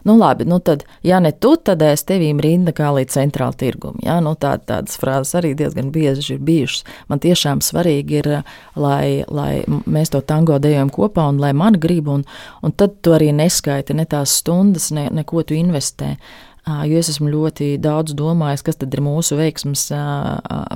nu, 0.07 0.15
labi, 0.19 0.47
nu 0.49 0.59
tad, 0.63 0.85
ja 1.03 1.19
ne 1.23 1.33
tu, 1.35 1.55
tad 1.57 1.81
es 1.85 2.05
tevīm 2.07 2.39
rinda 2.43 2.73
kā 2.75 2.91
līdz 2.95 3.17
centrāla 3.17 3.57
tirgum. 3.59 3.97
Ja? 4.05 4.19
Nu, 4.23 4.35
tā, 4.39 4.55
tādas 4.63 4.99
frāzes 5.01 5.35
arī 5.39 5.53
diezgan 5.59 5.91
bieži 5.93 6.37
ir 6.37 6.45
bijušas. 6.45 6.85
Man 7.11 7.23
tiešām 7.23 7.63
svarīgi 7.65 8.21
ir, 8.21 8.31
lai, 8.79 9.23
lai 9.27 9.51
mēs 9.67 10.13
to 10.13 10.23
tango 10.25 10.59
dejojam 10.63 10.93
kopā 10.93 11.27
un 11.33 11.41
lai 11.43 11.53
man 11.57 11.79
grib, 11.81 12.09
un, 12.11 12.25
un 12.63 12.75
tad 12.77 12.99
tu 13.03 13.15
arī 13.15 13.33
neskaiti 13.35 13.97
ne 13.97 14.07
tās 14.09 14.39
stundas, 14.41 14.91
ne, 14.95 15.09
ne 15.11 15.27
ko 15.27 15.43
tu 15.43 15.57
investē. 15.57 16.15
Jo 16.63 16.95
es 16.95 17.09
esmu 17.11 17.27
ļoti 17.27 17.73
daudz 17.83 18.13
domājis, 18.15 18.61
kas 18.63 18.77
tad 18.79 18.93
ir 18.95 19.01
mūsu 19.03 19.35
veiksmes 19.35 19.81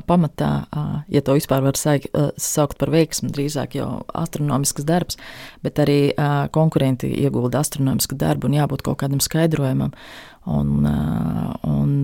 pamatā, 0.10 0.50
ja 1.08 1.22
to 1.24 1.38
vispār 1.38 1.64
var 1.64 1.80
saukt 1.80 2.76
par 2.82 2.92
veiksmu, 2.92 3.32
drīzāk 3.32 3.78
jau 3.80 3.88
astronomisks 4.12 4.84
darbs, 4.88 5.16
bet 5.64 5.80
arī 5.80 6.12
konkurenti 6.52 7.08
iegulda 7.24 7.64
astronomisku 7.64 8.20
darbu 8.20 8.50
un 8.50 8.60
jābūt 8.60 8.84
kaut 8.84 9.00
kādam 9.06 9.24
skaidrojumam. 9.24 9.96
Un, 10.48 10.84
un, 11.72 11.96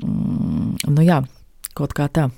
mm, 0.00 0.88
nu 0.96 1.04
jā, 1.04 1.20
kaut 1.76 1.92
kā 1.96 2.08
tā. 2.08 2.30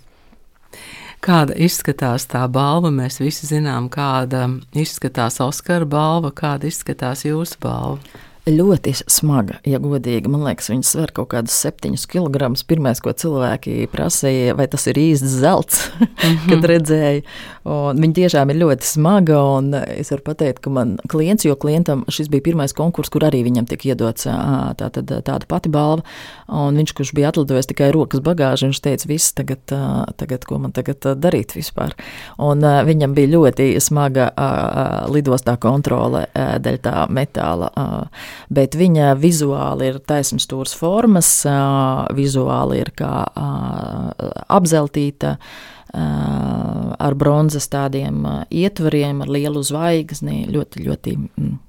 Kāda 1.22 1.54
izskatās 1.54 2.26
tā 2.28 2.42
balva? 2.50 2.90
Mēs 2.90 3.22
visi 3.22 3.46
zinām, 3.46 3.86
kāda 3.94 4.48
izskatās 4.74 5.38
Oskara 5.40 5.86
balva, 5.86 6.34
kāda 6.34 6.66
izskatās 6.66 7.22
jūsu 7.26 7.62
balva 7.62 8.02
ļoti 8.48 8.92
smaga, 9.08 9.58
ja 9.64 9.78
godīgi. 9.80 10.28
Man 10.28 10.44
liekas, 10.44 10.68
viņas 10.72 10.90
sver 10.94 11.12
kaut 11.16 11.30
kādus 11.32 11.56
septiņus 11.64 12.04
kilogramus. 12.12 12.64
Pirmais, 12.68 13.00
ko 13.00 13.14
cilvēki 13.16 13.88
prasīja, 13.92 14.56
vai 14.58 14.66
tas 14.70 14.84
ir 14.90 15.00
īsts 15.00 15.38
zelts, 15.40 15.86
mm 15.88 16.08
-hmm. 16.24 16.48
kad 16.50 16.68
redzēja. 16.70 17.22
Un 17.64 17.96
viņa 17.96 18.14
tiešām 18.18 18.50
ir 18.52 18.60
ļoti 18.60 18.84
smaga, 18.84 19.38
un 19.56 19.72
es 19.74 20.10
varu 20.12 20.22
pateikt, 20.26 20.60
ka 20.60 20.70
man 20.70 20.98
klients, 21.08 21.44
jo 21.44 21.56
klientam 21.56 22.04
šis 22.12 22.28
bija 22.28 22.44
pirmais 22.44 22.76
konkurss, 22.76 23.08
kur 23.10 23.24
arī 23.24 23.40
viņam 23.46 23.64
tika 23.66 23.88
iedots 23.88 24.26
tā, 24.28 24.90
tad, 24.92 25.08
tāda 25.08 25.48
pati 25.48 25.72
balva, 25.72 26.04
un 26.48 26.76
viņš, 26.76 26.92
kurš 26.92 27.14
bija 27.16 27.32
atlidojis 27.32 27.66
tikai 27.66 27.88
rokas 27.92 28.20
bagāžu, 28.20 28.68
viņš 28.68 28.80
teica, 28.84 29.08
viss 29.08 29.32
tagad, 29.32 29.64
tagad, 30.20 30.44
ko 30.44 30.58
man 30.58 30.72
tagad 30.76 31.00
darīt 31.16 31.56
vispār. 31.56 31.96
Un 32.38 32.60
viņam 32.60 33.14
bija 33.16 33.32
ļoti 33.32 33.80
smaga 33.80 34.28
lidostā 35.08 35.56
kontrole 35.56 36.26
dēļ 36.34 36.78
tā 36.84 37.06
metāla 37.08 37.72
bet 38.52 38.76
viņa 38.78 39.14
vizuāli 39.20 39.92
ir 39.92 40.00
taisnstūras 40.04 40.74
formas, 40.78 41.30
vizuāli 42.16 42.80
ir 42.82 42.92
kā 42.96 43.12
apzeltīta 44.48 45.36
ar 45.94 47.14
bronzas 47.14 47.68
tādiem 47.70 48.24
ietvariem, 48.50 49.22
ar 49.22 49.30
lielu 49.30 49.62
zvaigzni, 49.62 50.44
ļoti, 50.50 50.86
ļoti 50.88 51.16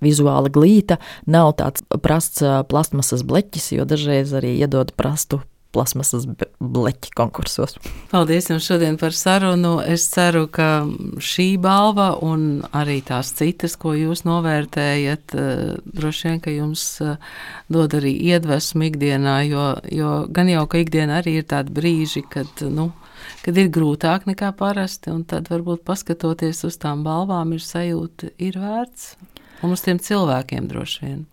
vizuāli 0.01 0.53
glīta. 0.53 0.97
Nav 1.29 1.53
tāds 1.61 1.85
prasts 2.01 2.41
plastmasas 2.71 3.21
bleķis, 3.27 3.75
jo 3.77 3.85
dažreiz 3.85 4.33
arī 4.33 4.57
iedod 4.57 4.95
prastu 4.97 5.43
plasmasas 5.75 6.25
bleķi 6.59 7.11
konkursos. 7.17 7.75
Paldies 8.11 8.49
jums 8.49 8.65
šodien 8.67 8.97
par 9.01 9.15
sarunu. 9.15 9.75
Es 9.83 10.07
ceru, 10.13 10.45
ka 10.51 10.85
šī 11.19 11.47
balva 11.61 12.13
un 12.23 12.63
arī 12.75 13.01
tās 13.05 13.33
citas, 13.35 13.75
ko 13.79 13.95
jūs 13.97 14.23
novērtējat, 14.27 15.35
eh, 15.35 15.75
droši 15.85 16.29
vien, 16.29 16.41
ka 16.43 16.53
jums 16.53 16.85
eh, 17.03 17.17
dod 17.71 17.97
arī 17.97 18.15
iedvesmu 18.31 18.89
ikdienā, 18.89 19.37
jo, 19.49 19.67
jo 19.91 20.13
gan 20.31 20.51
jau, 20.51 20.65
ka 20.71 20.81
ikdienā 20.83 21.21
arī 21.21 21.39
ir 21.41 21.49
tādi 21.51 21.75
brīži, 21.75 22.25
kad, 22.31 22.65
nu, 22.71 22.91
kad 23.45 23.59
ir 23.59 23.71
grūtāk 23.73 24.29
nekā 24.31 24.53
parasti, 24.57 25.11
un 25.13 25.23
tad 25.27 25.51
varbūt 25.51 25.85
paskatoties 25.87 26.65
uz 26.67 26.79
tām 26.81 27.03
balvām, 27.05 27.55
ir 27.55 27.63
sajūta, 27.63 28.33
ir 28.39 28.59
vērts, 28.61 29.15
un 29.63 29.75
uz 29.75 29.85
tiem 29.85 30.01
cilvēkiem 30.01 30.69
droši 30.71 31.05
vien. 31.05 31.23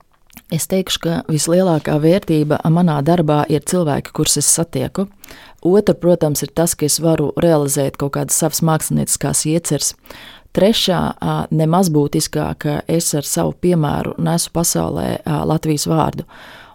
Es 0.52 0.66
teikšu, 0.68 1.00
ka 1.00 1.14
vislielākā 1.32 1.94
vērtība 2.00 2.58
manā 2.72 2.98
darbā 3.04 3.42
ir 3.48 3.64
cilvēki, 3.68 4.12
kurus 4.12 4.36
es 4.40 4.48
satieku. 4.52 5.06
Otra, 5.64 5.94
protams, 5.96 6.42
ir 6.44 6.52
tas, 6.52 6.74
ka 6.76 6.88
es 6.88 6.98
varu 7.00 7.30
realizēt 7.40 7.96
kaut 8.00 8.16
kādas 8.16 8.36
savas 8.40 8.60
mākslinieckās 8.66 9.44
ieceres. 9.48 9.94
Trešā, 10.52 10.98
nemaz 11.54 11.88
būtiskāka, 11.92 12.82
es 12.84 13.14
ar 13.16 13.24
savu 13.24 13.54
piemēru 13.64 14.18
nesu 14.20 14.50
pasaulē 14.52 15.22
Latvijas 15.48 15.86
vārdu. 15.88 16.26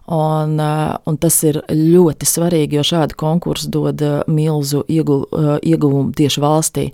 Un, 0.08 0.56
un 0.58 1.17
tas 1.20 1.38
ir 1.43 1.60
ļoti 1.67 2.26
svarīgi, 2.26 2.80
jo 2.80 2.86
šādi 2.88 3.17
konkursi 3.20 3.67
dod 3.70 4.02
milzu 4.32 4.86
ieguvumu 4.88 6.13
tieši 6.15 6.41
valstī. 6.41 6.86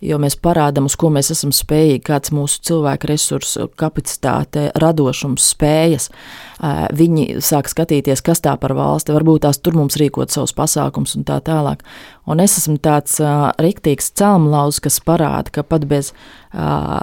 Jo 0.00 0.16
mēs 0.22 0.36
parādām, 0.40 0.86
uz 0.88 0.96
ko 0.96 1.10
mēs 1.12 1.28
esam 1.34 1.52
spējīgi, 1.52 2.02
kāds 2.06 2.32
mūsu 2.32 2.62
cilvēku 2.70 3.10
resursu, 3.10 3.66
kapacitāte, 3.80 4.70
radošums, 4.80 5.50
spējas. 5.52 6.08
Viņi 6.96 7.40
sāk 7.44 7.68
skatīties, 7.72 8.20
kas 8.24 8.42
tā 8.44 8.54
par 8.60 8.74
valsti, 8.76 9.14
varbūt 9.16 9.46
tās 9.46 9.60
tur 9.60 9.76
mums 9.76 9.96
rīkot 10.00 10.32
savus 10.32 10.56
pasākumus 10.56 11.16
un 11.16 11.24
tā 11.28 11.38
tālāk. 11.44 11.84
Un 12.30 12.38
es 12.42 12.54
esmu 12.60 12.76
tāds 12.82 13.16
uh, 13.22 13.48
riktīgs 13.58 14.12
celmlauz, 14.18 14.78
kas 14.82 15.00
parāda, 15.02 15.50
ka 15.50 15.64
pat 15.66 15.86
bez 15.90 16.12
uh, 16.12 17.00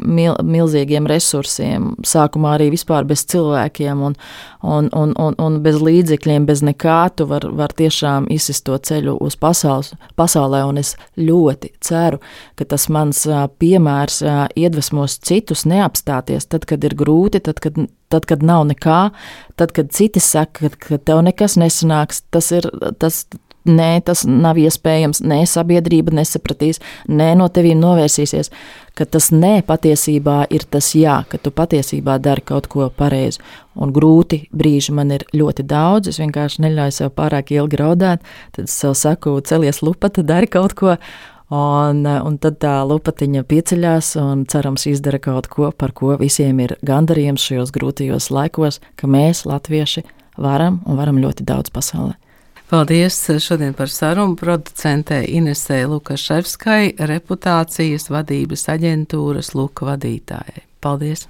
mil, 0.00 0.36
milzīgiem 0.40 1.08
resursiem, 1.10 1.90
sākumā 2.06 2.54
arī 2.56 2.70
vispār 2.72 3.04
bez 3.08 3.26
cilvēkiem 3.28 4.04
un, 4.06 4.16
un, 4.62 4.88
un, 4.96 5.12
un, 5.20 5.36
un 5.42 5.58
bez 5.64 5.76
līdzekļiem, 5.82 6.46
bez 6.48 6.62
nekā, 6.64 7.00
tu 7.18 7.26
vari 7.28 7.50
var 7.58 7.74
tiešām 7.76 8.30
izsist 8.32 8.64
to 8.68 8.78
ceļu 8.78 9.18
uz 9.26 9.36
pasaules, 9.36 9.92
pasaulē. 10.16 10.62
Un 10.70 10.80
es 10.80 10.94
ļoti 11.20 11.74
ceru, 11.84 12.15
ka 12.56 12.68
tas 12.68 12.88
mans 12.92 13.24
piemērs 13.60 14.22
iedvesmos 14.56 15.18
citus 15.26 15.66
neapstāties. 15.68 16.48
Tad, 16.50 16.68
kad 16.68 16.84
ir 16.86 16.96
grūti, 16.98 17.42
tad, 17.44 17.62
kad 17.64 17.78
tad, 18.08 18.26
kad 18.28 18.42
nav 18.46 18.66
nekā, 18.68 19.00
tad, 19.58 19.72
kad 19.74 19.90
citi 19.94 20.22
saka, 20.22 20.70
ka, 20.78 20.98
tev 20.98 21.24
nekas 21.26 21.56
nesanāks, 21.58 22.22
tas 22.30 22.52
ir 22.54 22.68
tas, 23.02 23.24
nē, 23.66 23.90
tas 24.06 24.24
nav 24.28 24.58
iespējams, 24.60 25.20
nē, 25.26 25.42
sabiedrība 25.50 26.14
nesapratīs, 26.16 26.80
nē, 27.10 27.32
no 27.38 27.48
tevīm 27.52 27.80
novērsīsies, 27.82 28.50
ka 28.96 29.06
tas 29.10 29.28
nē 29.34 29.60
patiesībā 29.66 30.46
ir 30.54 30.64
tas 30.70 30.92
jā, 30.96 31.18
ka 31.28 31.40
tu 31.42 31.52
patiesībā 31.54 32.18
dari 32.22 32.44
kaut 32.46 32.68
ko 32.72 32.88
pareizi. 32.88 33.42
Un 33.76 33.92
grūti 33.92 34.46
brīži 34.56 34.94
man 34.96 35.12
ir 35.12 35.26
ļoti 35.36 35.66
daudz, 35.68 36.08
es 36.12 36.20
vienkārši 36.22 36.64
neļauju 36.64 36.96
sev 36.96 37.12
pārāk 37.18 37.52
ilgi 37.52 37.80
raudāt, 37.80 38.24
tad 38.56 38.70
es 38.70 38.76
sev 38.76 38.94
saku, 38.96 39.36
celies 39.44 39.82
lupata, 39.84 40.24
dari 40.24 40.48
kaut 40.48 40.76
ko, 40.78 40.96
Un, 41.54 42.02
un 42.02 42.36
tad 42.42 42.58
tā 42.58 42.80
lupatiņa 42.82 43.44
pieceļās 43.46 44.16
un 44.18 44.42
cerams 44.50 44.88
izdara 44.90 45.20
kaut 45.22 45.46
ko, 45.46 45.70
par 45.70 45.92
ko 45.94 46.16
visiem 46.18 46.58
ir 46.64 46.74
gandarījums 46.82 47.44
šajos 47.46 47.70
grūtajos 47.76 48.32
laikos, 48.34 48.80
ka 48.98 49.06
mēs, 49.06 49.44
latvieši, 49.46 50.02
varam 50.42 50.80
un 50.86 50.98
varam 50.98 51.20
ļoti 51.22 51.46
daudz 51.46 51.70
pasaulē. 51.70 52.16
Paldies 52.66 53.20
šodien 53.38 53.76
par 53.78 53.86
sarunu 53.86 54.34
producentē 54.34 55.20
Inesē 55.22 55.84
Lukaševskai, 55.86 56.96
reputācijas 56.98 58.10
vadības 58.10 58.66
aģentūras 58.74 59.54
Luka 59.54 59.86
vadītājai. 59.92 60.66
Paldies! 60.82 61.28